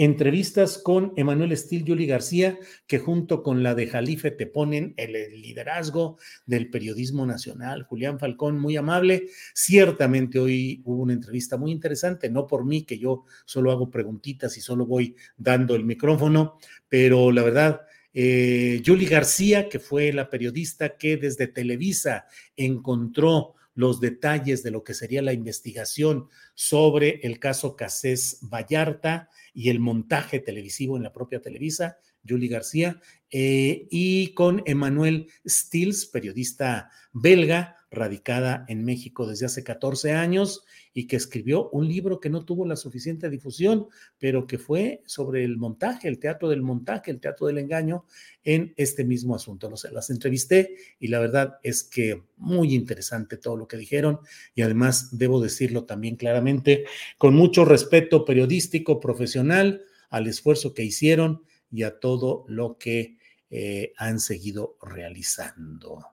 entrevistas 0.00 0.78
con 0.78 1.12
Emanuel 1.16 1.52
Estil, 1.52 1.84
Yuli 1.84 2.06
García, 2.06 2.58
que 2.86 2.98
junto 2.98 3.42
con 3.42 3.62
la 3.62 3.74
de 3.74 3.86
Jalife 3.86 4.30
te 4.30 4.46
ponen 4.46 4.94
el 4.96 5.12
liderazgo 5.42 6.16
del 6.46 6.70
periodismo 6.70 7.26
nacional. 7.26 7.82
Julián 7.82 8.18
Falcón, 8.18 8.58
muy 8.58 8.78
amable. 8.78 9.26
Ciertamente 9.52 10.38
hoy 10.38 10.80
hubo 10.86 11.02
una 11.02 11.12
entrevista 11.12 11.58
muy 11.58 11.70
interesante, 11.70 12.30
no 12.30 12.46
por 12.46 12.64
mí, 12.64 12.84
que 12.84 12.98
yo 12.98 13.24
solo 13.44 13.72
hago 13.72 13.90
preguntitas 13.90 14.56
y 14.56 14.62
solo 14.62 14.86
voy 14.86 15.14
dando 15.36 15.74
el 15.74 15.84
micrófono, 15.84 16.56
pero 16.88 17.30
la 17.30 17.42
verdad, 17.42 17.82
eh, 18.14 18.80
Yuli 18.82 19.04
García, 19.04 19.68
que 19.68 19.80
fue 19.80 20.14
la 20.14 20.30
periodista 20.30 20.96
que 20.96 21.18
desde 21.18 21.46
Televisa 21.46 22.24
encontró 22.56 23.54
los 23.74 24.00
detalles 24.00 24.62
de 24.62 24.70
lo 24.70 24.84
que 24.84 24.94
sería 24.94 25.22
la 25.22 25.32
investigación 25.32 26.28
sobre 26.54 27.20
el 27.22 27.38
caso 27.38 27.76
Casés 27.76 28.38
Vallarta 28.42 29.30
y 29.54 29.70
el 29.70 29.80
montaje 29.80 30.40
televisivo 30.40 30.96
en 30.96 31.02
la 31.02 31.12
propia 31.12 31.40
Televisa, 31.40 31.98
Julie 32.28 32.48
García, 32.48 33.00
eh, 33.30 33.86
y 33.90 34.34
con 34.34 34.62
Emanuel 34.66 35.28
Stills, 35.46 36.06
periodista 36.06 36.90
belga, 37.12 37.76
radicada 37.90 38.64
en 38.68 38.84
México 38.84 39.26
desde 39.26 39.46
hace 39.46 39.64
14 39.64 40.12
años 40.12 40.64
y 40.94 41.06
que 41.06 41.16
escribió 41.16 41.68
un 41.70 41.88
libro 41.88 42.20
que 42.20 42.30
no 42.30 42.44
tuvo 42.44 42.66
la 42.66 42.76
suficiente 42.76 43.28
difusión, 43.28 43.88
pero 44.18 44.46
que 44.46 44.58
fue 44.58 45.02
sobre 45.06 45.44
el 45.44 45.56
montaje, 45.56 46.08
el 46.08 46.18
teatro 46.18 46.48
del 46.48 46.62
montaje, 46.62 47.10
el 47.10 47.20
teatro 47.20 47.48
del 47.48 47.58
engaño 47.58 48.04
en 48.44 48.72
este 48.76 49.04
mismo 49.04 49.34
asunto. 49.34 49.68
No 49.68 49.76
las 49.92 50.10
entrevisté 50.10 50.76
y 51.00 51.08
la 51.08 51.18
verdad 51.18 51.58
es 51.62 51.82
que 51.82 52.22
muy 52.36 52.74
interesante 52.74 53.36
todo 53.36 53.56
lo 53.56 53.66
que 53.66 53.76
dijeron 53.76 54.20
y 54.54 54.62
además 54.62 55.16
debo 55.18 55.40
decirlo 55.40 55.84
también 55.84 56.16
claramente, 56.16 56.84
con 57.18 57.34
mucho 57.34 57.64
respeto 57.64 58.24
periodístico, 58.24 59.00
profesional, 59.00 59.82
al 60.10 60.26
esfuerzo 60.26 60.74
que 60.74 60.84
hicieron 60.84 61.42
y 61.72 61.82
a 61.82 61.98
todo 61.98 62.44
lo 62.48 62.78
que 62.78 63.16
eh, 63.50 63.92
han 63.96 64.20
seguido 64.20 64.76
realizando. 64.80 66.04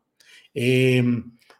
Eh, 0.54 1.04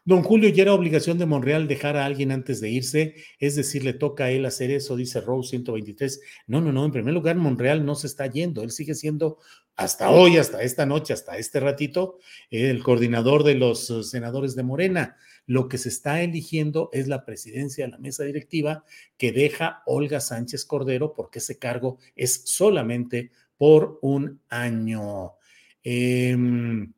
Don 0.08 0.22
Julio, 0.22 0.48
ya 0.48 0.62
era 0.62 0.72
obligación 0.72 1.18
de 1.18 1.26
Monreal 1.26 1.68
dejar 1.68 1.98
a 1.98 2.06
alguien 2.06 2.32
antes 2.32 2.62
de 2.62 2.70
irse, 2.70 3.14
es 3.38 3.56
decir, 3.56 3.84
le 3.84 3.92
toca 3.92 4.24
a 4.24 4.30
él 4.30 4.46
hacer 4.46 4.70
eso, 4.70 4.96
dice 4.96 5.20
Rose 5.20 5.50
123. 5.50 6.22
No, 6.46 6.62
no, 6.62 6.72
no, 6.72 6.86
en 6.86 6.92
primer 6.92 7.12
lugar, 7.12 7.36
Monreal 7.36 7.84
no 7.84 7.94
se 7.94 8.06
está 8.06 8.26
yendo, 8.26 8.62
él 8.62 8.70
sigue 8.70 8.94
siendo 8.94 9.36
hasta 9.76 10.08
hoy, 10.08 10.38
hasta 10.38 10.62
esta 10.62 10.86
noche, 10.86 11.12
hasta 11.12 11.36
este 11.36 11.60
ratito, 11.60 12.20
el 12.48 12.82
coordinador 12.82 13.44
de 13.44 13.56
los 13.56 13.90
eh, 13.90 14.02
senadores 14.02 14.56
de 14.56 14.62
Morena. 14.62 15.18
Lo 15.44 15.68
que 15.68 15.76
se 15.76 15.90
está 15.90 16.22
eligiendo 16.22 16.88
es 16.94 17.06
la 17.06 17.26
presidencia 17.26 17.84
de 17.84 17.90
la 17.90 17.98
mesa 17.98 18.24
directiva 18.24 18.86
que 19.18 19.30
deja 19.30 19.82
Olga 19.84 20.20
Sánchez 20.20 20.64
Cordero 20.64 21.12
porque 21.12 21.40
ese 21.40 21.58
cargo 21.58 21.98
es 22.16 22.44
solamente 22.46 23.30
por 23.58 23.98
un 24.00 24.40
año. 24.48 25.34
Em, 25.82 26.94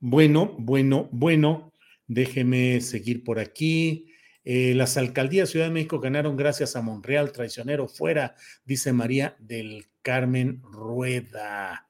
bueno, 0.00 0.56
bueno, 0.58 1.08
bueno. 1.12 1.68
Déjeme 2.08 2.80
seguir 2.80 3.22
por 3.22 3.38
aquí. 3.38 4.06
Eh, 4.42 4.74
las 4.74 4.96
alcaldías 4.96 5.48
de 5.48 5.52
Ciudad 5.52 5.66
de 5.66 5.72
México 5.72 6.00
ganaron 6.00 6.36
gracias 6.36 6.74
a 6.74 6.80
Monreal, 6.80 7.32
traicionero 7.32 7.86
fuera, 7.86 8.34
dice 8.64 8.94
María 8.94 9.36
del 9.38 9.90
Carmen 10.00 10.62
Rueda. 10.62 11.86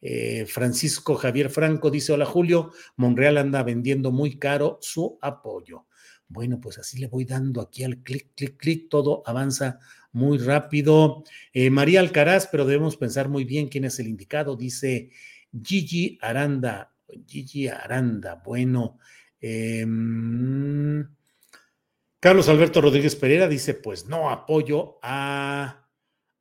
Eh, 0.00 0.46
Francisco 0.46 1.16
Javier 1.16 1.50
Franco 1.50 1.90
dice: 1.90 2.12
Hola 2.12 2.26
Julio, 2.26 2.70
Monreal 2.96 3.38
anda 3.38 3.64
vendiendo 3.64 4.12
muy 4.12 4.38
caro 4.38 4.78
su 4.80 5.18
apoyo. 5.20 5.86
Bueno, 6.28 6.60
pues 6.60 6.78
así 6.78 6.98
le 7.00 7.08
voy 7.08 7.24
dando 7.24 7.60
aquí 7.60 7.82
al 7.82 7.98
clic, 8.04 8.34
clic, 8.36 8.56
clic, 8.56 8.88
todo 8.88 9.24
avanza 9.26 9.80
muy 10.12 10.38
rápido. 10.38 11.24
Eh, 11.52 11.70
María 11.70 11.98
Alcaraz, 11.98 12.46
pero 12.46 12.64
debemos 12.64 12.96
pensar 12.96 13.28
muy 13.28 13.44
bien 13.44 13.66
quién 13.66 13.84
es 13.84 13.98
el 13.98 14.06
indicado, 14.06 14.56
dice 14.56 15.10
Gigi 15.60 16.18
Aranda. 16.20 16.92
Gigi 17.26 17.68
Aranda, 17.68 18.40
bueno, 18.44 18.98
Em, 19.40 21.06
Carlos 22.20 22.48
Alberto 22.48 22.80
Rodríguez 22.80 23.14
Pereira 23.16 23.48
dice, 23.48 23.74
pues 23.74 24.06
no 24.06 24.30
apoyo 24.30 24.98
a, 25.02 25.88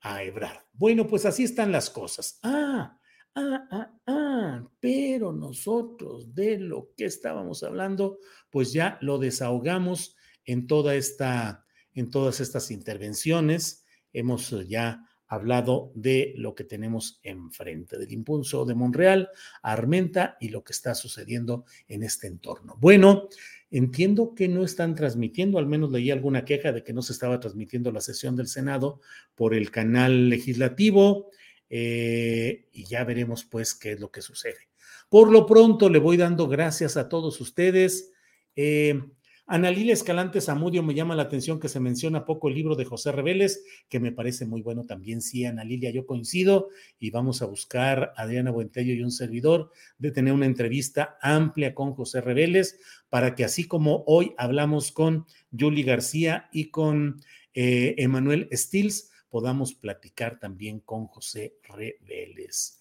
a 0.02 0.24
Ebrard. 0.24 0.60
Bueno, 0.74 1.08
pues 1.08 1.26
así 1.26 1.44
están 1.44 1.72
las 1.72 1.90
cosas. 1.90 2.40
Ah, 2.44 3.00
ah, 3.36 3.68
ah, 3.72 3.92
ah, 4.08 4.70
pero 4.80 5.32
nosotros 5.32 6.34
de 6.34 6.60
lo 6.60 6.94
que 6.98 7.06
estábamos 7.06 7.64
hablando, 7.64 8.20
pues 8.50 8.74
ya 8.74 8.98
lo 9.02 9.18
desahogamos 9.18 10.16
en 10.44 10.68
toda 10.68 10.96
esta, 10.96 11.66
en 11.94 12.10
todas 12.10 12.40
estas 12.40 12.72
intervenciones. 12.72 13.86
Hemos 14.14 14.50
ya 14.68 15.06
hablado 15.28 15.92
de 15.96 16.34
lo 16.38 16.56
que 16.56 16.64
tenemos 16.64 17.20
enfrente, 17.24 17.98
del 17.98 18.12
impulso 18.12 18.66
de 18.66 18.76
Monreal, 18.76 19.30
Armenta 19.62 20.38
y 20.40 20.50
lo 20.50 20.64
que 20.64 20.74
está 20.74 20.96
sucediendo 20.96 21.66
en 21.88 22.04
este 22.04 22.28
entorno. 22.28 22.76
Bueno, 22.80 23.30
entiendo 23.72 24.36
que 24.36 24.48
no 24.48 24.64
están 24.64 24.96
transmitiendo, 24.96 25.58
al 25.58 25.68
menos 25.68 25.92
leí 25.92 26.12
alguna 26.12 26.46
queja 26.46 26.72
de 26.72 26.84
que 26.84 26.94
no 26.94 27.02
se 27.02 27.14
estaba 27.14 27.40
transmitiendo 27.40 27.92
la 27.92 28.02
sesión 28.02 28.36
del 28.36 28.48
Senado 28.48 29.02
por 29.34 29.54
el 29.54 29.72
canal 29.72 30.30
legislativo 30.30 31.30
eh, 31.70 32.68
y 32.72 32.86
ya 32.86 33.04
veremos 33.04 33.44
pues 33.46 33.74
qué 33.74 33.94
es 33.94 34.00
lo 34.00 34.12
que 34.12 34.22
sucede. 34.22 34.70
Por 35.10 35.32
lo 35.32 35.46
pronto 35.46 35.90
le 35.90 36.00
voy 36.00 36.18
dando 36.18 36.48
gracias 36.48 36.98
a 36.98 37.10
todos 37.10 37.42
ustedes. 37.42 38.12
Eh, 38.56 39.02
Ana 39.48 39.70
Lilia 39.70 39.94
Escalante 39.94 40.42
Zamudio, 40.42 40.82
me 40.82 40.96
llama 40.96 41.16
la 41.16 41.22
atención 41.24 41.60
que 41.60 41.70
se 41.70 41.80
menciona 41.80 42.26
poco 42.26 42.48
el 42.48 42.56
libro 42.56 42.76
de 42.76 42.84
José 42.84 43.12
Reveles, 43.12 43.64
que 43.90 44.00
me 44.00 44.12
parece 44.12 44.48
muy 44.48 44.64
bueno 44.64 44.86
también. 44.86 45.22
Sí, 45.22 45.46
Ana 45.46 45.64
Lilia, 45.64 45.92
yo 45.92 46.08
coincido 46.08 46.70
y 46.98 47.12
vamos 47.12 47.44
a 47.44 47.46
buscar 47.46 48.12
a 48.16 48.24
Adriana 48.24 48.50
Buentello 48.50 48.96
y 48.96 49.04
un 49.04 49.12
servidor 49.12 49.70
de 50.00 50.10
tener 50.10 50.34
una 50.34 50.48
entrevista 50.48 51.20
amplia 51.22 51.76
con 51.76 51.94
José 51.94 52.22
Reveles 52.22 52.80
para 53.10 53.36
que 53.36 53.44
así 53.44 53.66
como 53.66 54.04
hoy 54.08 54.34
hablamos 54.40 54.92
con 54.92 55.28
Julie 55.58 55.84
García 55.84 56.50
y 56.52 56.72
con 56.72 57.22
eh, 57.54 57.94
Emanuel 58.00 58.50
Stills, 58.52 59.12
podamos 59.30 59.76
platicar 59.76 60.40
también 60.40 60.80
con 60.80 61.06
José 61.06 61.58
Reveles. 61.70 62.80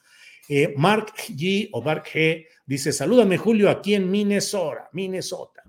Eh, 0.49 0.75
Mark 0.77 1.13
G 1.29 1.69
o 1.73 1.83
Mark 1.83 2.05
G 2.07 2.47
dice: 2.67 2.93
Salúdame, 2.93 3.39
Julio, 3.39 3.71
aquí 3.71 3.95
en 3.95 4.11
Minnesota, 4.11 4.89
Minnesota. 4.93 5.63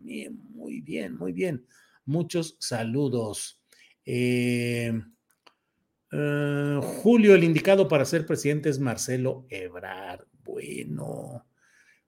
Muy 0.65 0.82
bien, 0.82 1.15
muy 1.15 1.32
bien. 1.32 1.67
Muchos 2.06 2.58
saludos. 2.60 3.62
Eh, 4.04 4.91
eh, 6.12 6.80
Julio, 7.04 7.36
el 7.36 7.43
indicado 7.43 7.88
para 7.88 8.04
ser 8.04 8.25
presidente 8.25 8.69
es 8.69 8.80
Marcelo 8.80 9.45
Ebrard. 9.51 10.25
Bueno, 10.43 11.45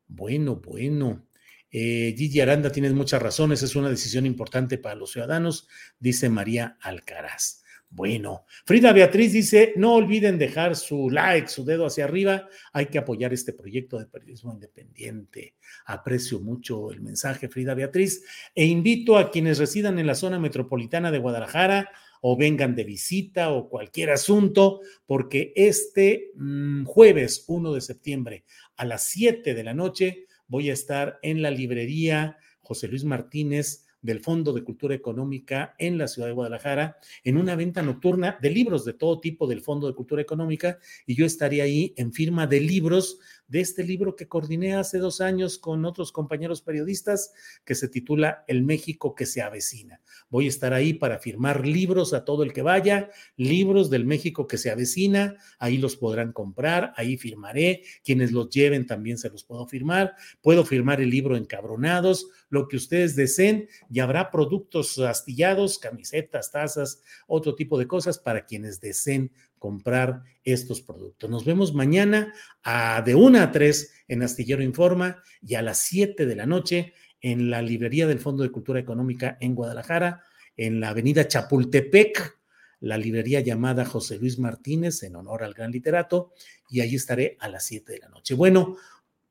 bueno, 0.08 0.56
bueno. 0.56 1.28
Eh, 1.70 2.16
Gigi 2.18 2.42
Aranda, 2.42 2.72
tienes 2.72 2.94
muchas 2.94 3.22
razones, 3.22 3.62
es 3.62 3.76
una 3.76 3.92
decisión 3.92 4.26
importante 4.26 4.80
para 4.80 4.96
los 4.96 5.12
ciudadanos, 5.12 5.68
dice 6.00 6.28
María 6.28 6.80
Alcaraz. 6.82 7.62
Bueno, 7.90 8.46
Frida 8.66 8.92
Beatriz 8.92 9.32
dice, 9.32 9.74
no 9.78 9.96
olviden 9.96 10.38
dejar 10.38 10.76
su 10.76 11.10
like, 11.10 11.48
su 11.48 11.64
dedo 11.64 11.86
hacia 11.86 12.04
arriba, 12.04 12.48
hay 12.74 12.88
que 12.88 12.98
apoyar 12.98 13.34
este 13.34 13.54
proyecto 13.54 13.98
de 13.98 14.06
periodismo 14.06 14.54
independiente. 14.54 15.56
Aprecio 15.86 16.40
mucho 16.40 16.92
el 16.92 17.02
mensaje, 17.02 17.48
Frida 17.48 17.74
Beatriz, 17.74 18.24
e 18.54 18.66
invito 18.66 19.18
a 19.18 19.32
quienes 19.32 19.58
residan 19.58 20.00
en 20.00 20.08
la 20.08 20.16
zona 20.16 20.38
metropolitana 20.38 21.12
de 21.12 21.20
Guadalajara 21.20 21.90
o 22.22 22.36
vengan 22.36 22.76
de 22.76 22.84
visita 22.84 23.52
o 23.52 23.70
cualquier 23.70 24.10
asunto, 24.10 24.82
porque 25.06 25.54
este 25.56 26.32
mm, 26.36 26.84
jueves 26.86 27.46
1 27.48 27.74
de 27.74 27.82
septiembre 27.82 28.44
a 28.76 28.86
las 28.86 29.06
7 29.06 29.54
de 29.54 29.64
la 29.64 29.74
noche 29.74 30.26
voy 30.48 30.70
a 30.70 30.74
estar 30.74 31.20
en 31.22 31.42
la 31.42 31.52
librería 31.52 32.38
José 32.62 32.90
Luis 32.90 33.06
Martínez 33.06 33.87
del 34.02 34.20
Fondo 34.20 34.54
de 34.54 34.64
Cultura 34.64 34.96
Económica 34.96 35.76
en 35.78 35.98
la 35.98 36.08
ciudad 36.08 36.28
de 36.28 36.34
Guadalajara 36.34 36.98
en 37.24 37.38
una 37.38 37.56
venta 37.56 37.82
nocturna 37.82 38.38
de 38.42 38.50
libros 38.50 38.86
de 38.86 38.94
todo 38.94 39.20
tipo 39.20 39.48
del 39.48 39.62
Fondo 39.62 39.88
de 39.88 39.96
Cultura 39.96 40.22
Económica 40.22 40.80
y 41.06 41.16
yo 41.16 41.26
estaría 41.26 41.64
ahí 41.64 41.94
en 41.98 42.14
firma 42.14 42.48
de 42.48 42.62
libros 42.62 43.20
de 43.48 43.62
este 43.62 43.84
libro 43.84 44.16
que 44.16 44.28
coordiné 44.28 44.76
hace 44.76 44.98
dos 44.98 45.22
años 45.22 45.58
con 45.58 45.86
otros 45.86 46.12
compañeros 46.12 46.62
periodistas 46.62 47.34
que 47.66 47.76
se 47.76 47.88
titula 47.88 48.44
El 48.48 48.64
México 48.64 49.16
que 49.16 49.26
se 49.26 49.42
avecina. 49.42 50.02
Voy 50.30 50.46
a 50.46 50.50
estar 50.50 50.74
ahí 50.74 50.94
para 50.94 51.20
firmar 51.20 51.66
libros 51.66 52.14
a 52.14 52.26
todo 52.26 52.44
el 52.44 52.54
que 52.54 52.62
vaya, 52.62 53.10
libros 53.36 53.90
del 53.90 54.06
México 54.06 54.48
que 54.48 54.58
se 54.58 54.70
avecina, 54.72 55.36
ahí 55.60 55.78
los 55.78 55.96
podrán 55.96 56.34
comprar, 56.34 56.94
ahí 56.98 57.18
firmaré, 57.18 57.84
quienes 58.04 58.32
los 58.32 58.50
lleven 58.50 58.86
también 58.86 59.18
se 59.18 59.30
los 59.30 59.44
puedo 59.44 59.66
firmar, 59.68 60.16
puedo 60.42 60.66
firmar 60.66 61.02
el 61.02 61.10
libro 61.10 61.38
Encabronados, 61.38 62.28
lo 62.50 62.68
que 62.68 62.78
ustedes 62.78 63.16
deseen 63.16 63.68
y 63.90 64.00
habrá 64.00 64.32
productos 64.32 64.98
astillados, 65.00 65.80
camisetas, 65.80 66.52
tazas, 66.52 67.02
otro 67.28 67.56
tipo 67.56 67.78
de 67.78 67.88
cosas 67.88 68.20
para 68.20 68.46
quienes 68.46 68.80
deseen 68.80 69.32
comprar 69.60 70.24
estos 70.44 70.82
productos. 70.82 71.30
Nos 71.30 71.46
vemos 71.46 71.74
mañana 71.74 72.34
a, 72.64 73.02
de 73.02 73.16
1 73.16 73.40
a 73.40 73.52
3 73.52 73.94
en 74.08 74.24
Astillero 74.24 74.64
Informa 74.64 75.22
y 75.42 75.56
a 75.56 75.62
las 75.62 75.80
7 75.80 76.26
de 76.26 76.36
la 76.36 76.46
noche 76.46 76.94
en 77.22 77.50
la 77.50 77.62
librería 77.62 78.08
del 78.08 78.20
Fondo 78.20 78.44
de 78.44 78.52
Cultura 78.52 78.80
Económica 78.80 79.38
en 79.42 79.56
Guadalajara, 79.56 80.24
en 80.56 80.80
la 80.80 80.90
avenida 80.90 81.28
Chapultepec, 81.28 82.38
la 82.80 82.98
librería 82.98 83.40
llamada 83.42 83.86
José 83.86 84.18
Luis 84.18 84.38
Martínez 84.38 85.04
en 85.04 85.16
honor 85.16 85.44
al 85.44 85.54
gran 85.54 85.72
literato, 85.72 86.34
y 86.70 86.82
ahí 86.82 86.96
estaré 86.96 87.38
a 87.40 87.50
las 87.50 87.66
7 87.66 87.94
de 87.94 88.00
la 88.00 88.10
noche. 88.10 88.36
Bueno, 88.36 88.78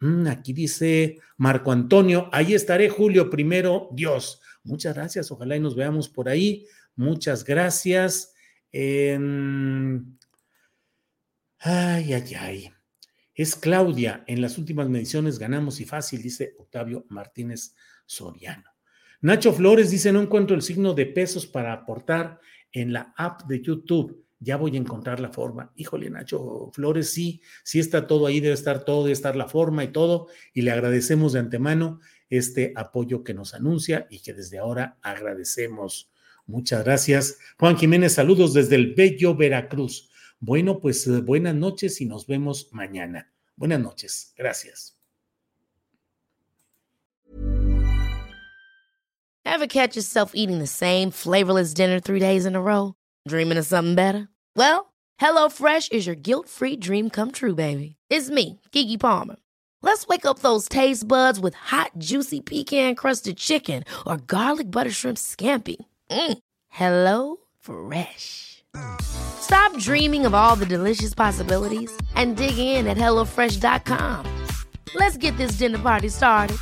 mm, 0.00 0.26
aquí 0.26 0.52
dice 0.52 1.18
Marco 1.36 1.70
Antonio, 1.72 2.28
ahí 2.32 2.54
estaré 2.54 2.88
Julio 2.88 3.30
primero, 3.30 3.88
Dios. 3.92 4.40
Muchas 4.64 4.94
gracias, 4.94 5.30
ojalá 5.30 5.56
y 5.56 5.60
nos 5.60 5.76
veamos 5.76 6.08
por 6.08 6.28
ahí. 6.28 6.66
Muchas 6.96 7.44
gracias. 7.44 8.34
ay, 8.72 9.16
ay, 12.12 12.34
ay. 12.38 12.70
Es 13.34 13.54
Claudia, 13.54 14.24
en 14.26 14.40
las 14.40 14.56
últimas 14.56 14.88
mediciones 14.88 15.38
ganamos 15.38 15.80
y 15.80 15.84
fácil, 15.84 16.22
dice 16.22 16.54
Octavio 16.58 17.04
Martínez 17.10 17.74
Soriano. 18.06 18.70
Nacho 19.20 19.52
Flores 19.52 19.90
dice, 19.90 20.12
no 20.12 20.20
encuentro 20.20 20.56
el 20.56 20.62
signo 20.62 20.94
de 20.94 21.06
pesos 21.06 21.46
para 21.46 21.72
aportar 21.72 22.40
en 22.72 22.92
la 22.92 23.12
app 23.16 23.42
de 23.42 23.60
YouTube. 23.60 24.24
Ya 24.38 24.56
voy 24.56 24.74
a 24.76 24.78
encontrar 24.78 25.20
la 25.20 25.30
forma. 25.30 25.72
Híjole, 25.76 26.10
Nacho 26.10 26.70
Flores, 26.72 27.10
sí, 27.10 27.40
sí 27.64 27.78
está 27.78 28.06
todo 28.06 28.26
ahí, 28.26 28.40
debe 28.40 28.54
estar 28.54 28.84
todo, 28.84 29.04
debe 29.04 29.12
estar 29.12 29.36
la 29.36 29.48
forma 29.48 29.84
y 29.84 29.88
todo. 29.88 30.28
Y 30.52 30.62
le 30.62 30.70
agradecemos 30.70 31.32
de 31.32 31.40
antemano 31.40 32.00
este 32.28 32.72
apoyo 32.76 33.24
que 33.24 33.34
nos 33.34 33.54
anuncia 33.54 34.06
y 34.10 34.20
que 34.20 34.34
desde 34.34 34.58
ahora 34.58 34.98
agradecemos. 35.02 36.10
Muchas 36.46 36.84
gracias. 36.84 37.38
Juan 37.58 37.76
Jiménez, 37.76 38.12
saludos 38.12 38.54
desde 38.54 38.76
el 38.76 38.94
Bello 38.94 39.34
Veracruz. 39.34 40.10
Bueno, 40.40 40.80
pues 40.80 41.06
eh, 41.06 41.20
buenas 41.20 41.54
noches 41.54 42.00
y 42.00 42.06
nos 42.06 42.26
vemos 42.26 42.68
mañana. 42.72 43.32
Buenas 43.56 43.80
noches. 43.80 44.32
Gracias. 44.36 44.94
Ever 49.44 49.66
catch 49.66 49.96
yourself 49.96 50.32
eating 50.34 50.58
the 50.58 50.66
same 50.66 51.10
flavorless 51.10 51.72
dinner 51.72 51.98
three 51.98 52.20
days 52.20 52.44
in 52.44 52.54
a 52.54 52.60
row? 52.60 52.94
Dreaming 53.26 53.56
of 53.56 53.64
something 53.64 53.94
better? 53.94 54.28
Well, 54.54 54.92
HelloFresh 55.20 55.92
is 55.92 56.06
your 56.06 56.16
guilt-free 56.16 56.76
dream 56.76 57.08
come 57.08 57.32
true, 57.32 57.54
baby. 57.54 57.96
It's 58.10 58.28
me, 58.28 58.60
Kiki 58.72 58.98
Palmer. 58.98 59.36
Let's 59.82 60.06
wake 60.06 60.26
up 60.26 60.40
those 60.40 60.68
taste 60.68 61.08
buds 61.08 61.40
with 61.40 61.54
hot, 61.54 61.92
juicy 61.96 62.40
pecan-crusted 62.40 63.36
chicken 63.38 63.84
or 64.06 64.18
garlic 64.18 64.70
butter 64.70 64.90
shrimp 64.90 65.16
scampi. 65.16 65.76
Mm. 66.10 66.38
Hello 66.68 67.36
Fresh. 67.60 68.55
Stop 69.00 69.78
dreaming 69.78 70.26
of 70.26 70.34
all 70.34 70.56
the 70.56 70.66
delicious 70.66 71.14
possibilities 71.14 71.90
and 72.14 72.36
dig 72.36 72.58
in 72.58 72.86
at 72.86 72.96
HelloFresh.com. 72.96 74.26
Let's 74.94 75.16
get 75.16 75.36
this 75.36 75.52
dinner 75.58 75.78
party 75.78 76.08
started. 76.08 76.58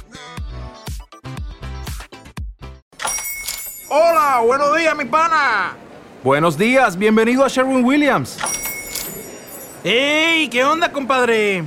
Hola, 3.89 4.43
buenos 4.45 4.77
días, 4.77 4.97
mi 4.97 5.05
pana. 5.05 5.77
Buenos 6.25 6.57
días, 6.57 6.97
bienvenido 6.97 7.45
a 7.45 7.49
Sherwin 7.49 7.85
Williams. 7.85 8.39
¡Ey! 9.85 10.49
¿Qué 10.49 10.65
onda, 10.65 10.91
compadre? 10.91 11.63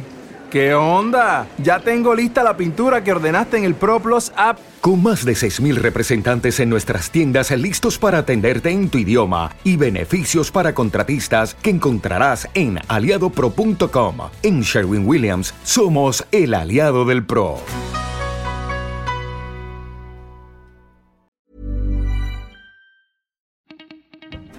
¿Qué 0.50 0.74
onda? 0.74 1.48
Ya 1.60 1.80
tengo 1.80 2.16
lista 2.16 2.42
la 2.42 2.58
pintura 2.58 3.04
que 3.04 3.12
ordenaste 3.12 3.58
en 3.58 3.64
el 3.64 3.76
ProPlus 3.76 4.32
app. 4.36 4.60
Con 4.82 5.04
más 5.04 5.26
de 5.26 5.34
6.000 5.34 5.76
representantes 5.76 6.60
en 6.60 6.70
nuestras 6.70 7.12
tiendas 7.12 7.52
listos 7.52 7.98
para 7.98 8.20
atenderte 8.20 8.70
en 8.70 8.90
tu 8.90 9.00
idioma 9.00 9.52
y 9.63 9.76
beneficios 9.76 10.52
para 10.52 10.74
contratistas 10.74 11.56
que 11.56 11.72
encontrarás 11.72 12.48
en 12.54 12.80
aliadopro.com. 12.88 14.18
En 14.44 14.62
Sherwin 14.62 15.06
Williams 15.08 15.54
somos 15.63 16.26
el 16.32 16.54
aliado 16.54 17.06
del 17.06 17.26
PRO. 17.26 17.58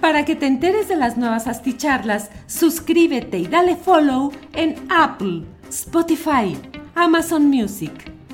Para 0.01 0.25
que 0.25 0.35
te 0.35 0.47
enteres 0.47 0.87
de 0.87 0.95
las 0.95 1.17
nuevas 1.17 1.47
asticharlas, 1.47 2.29
suscríbete 2.47 3.37
y 3.37 3.47
dale 3.47 3.75
follow 3.75 4.31
en 4.53 4.75
Apple, 4.89 5.43
Spotify, 5.69 6.57
Amazon 6.95 7.47
Music, 7.49 7.91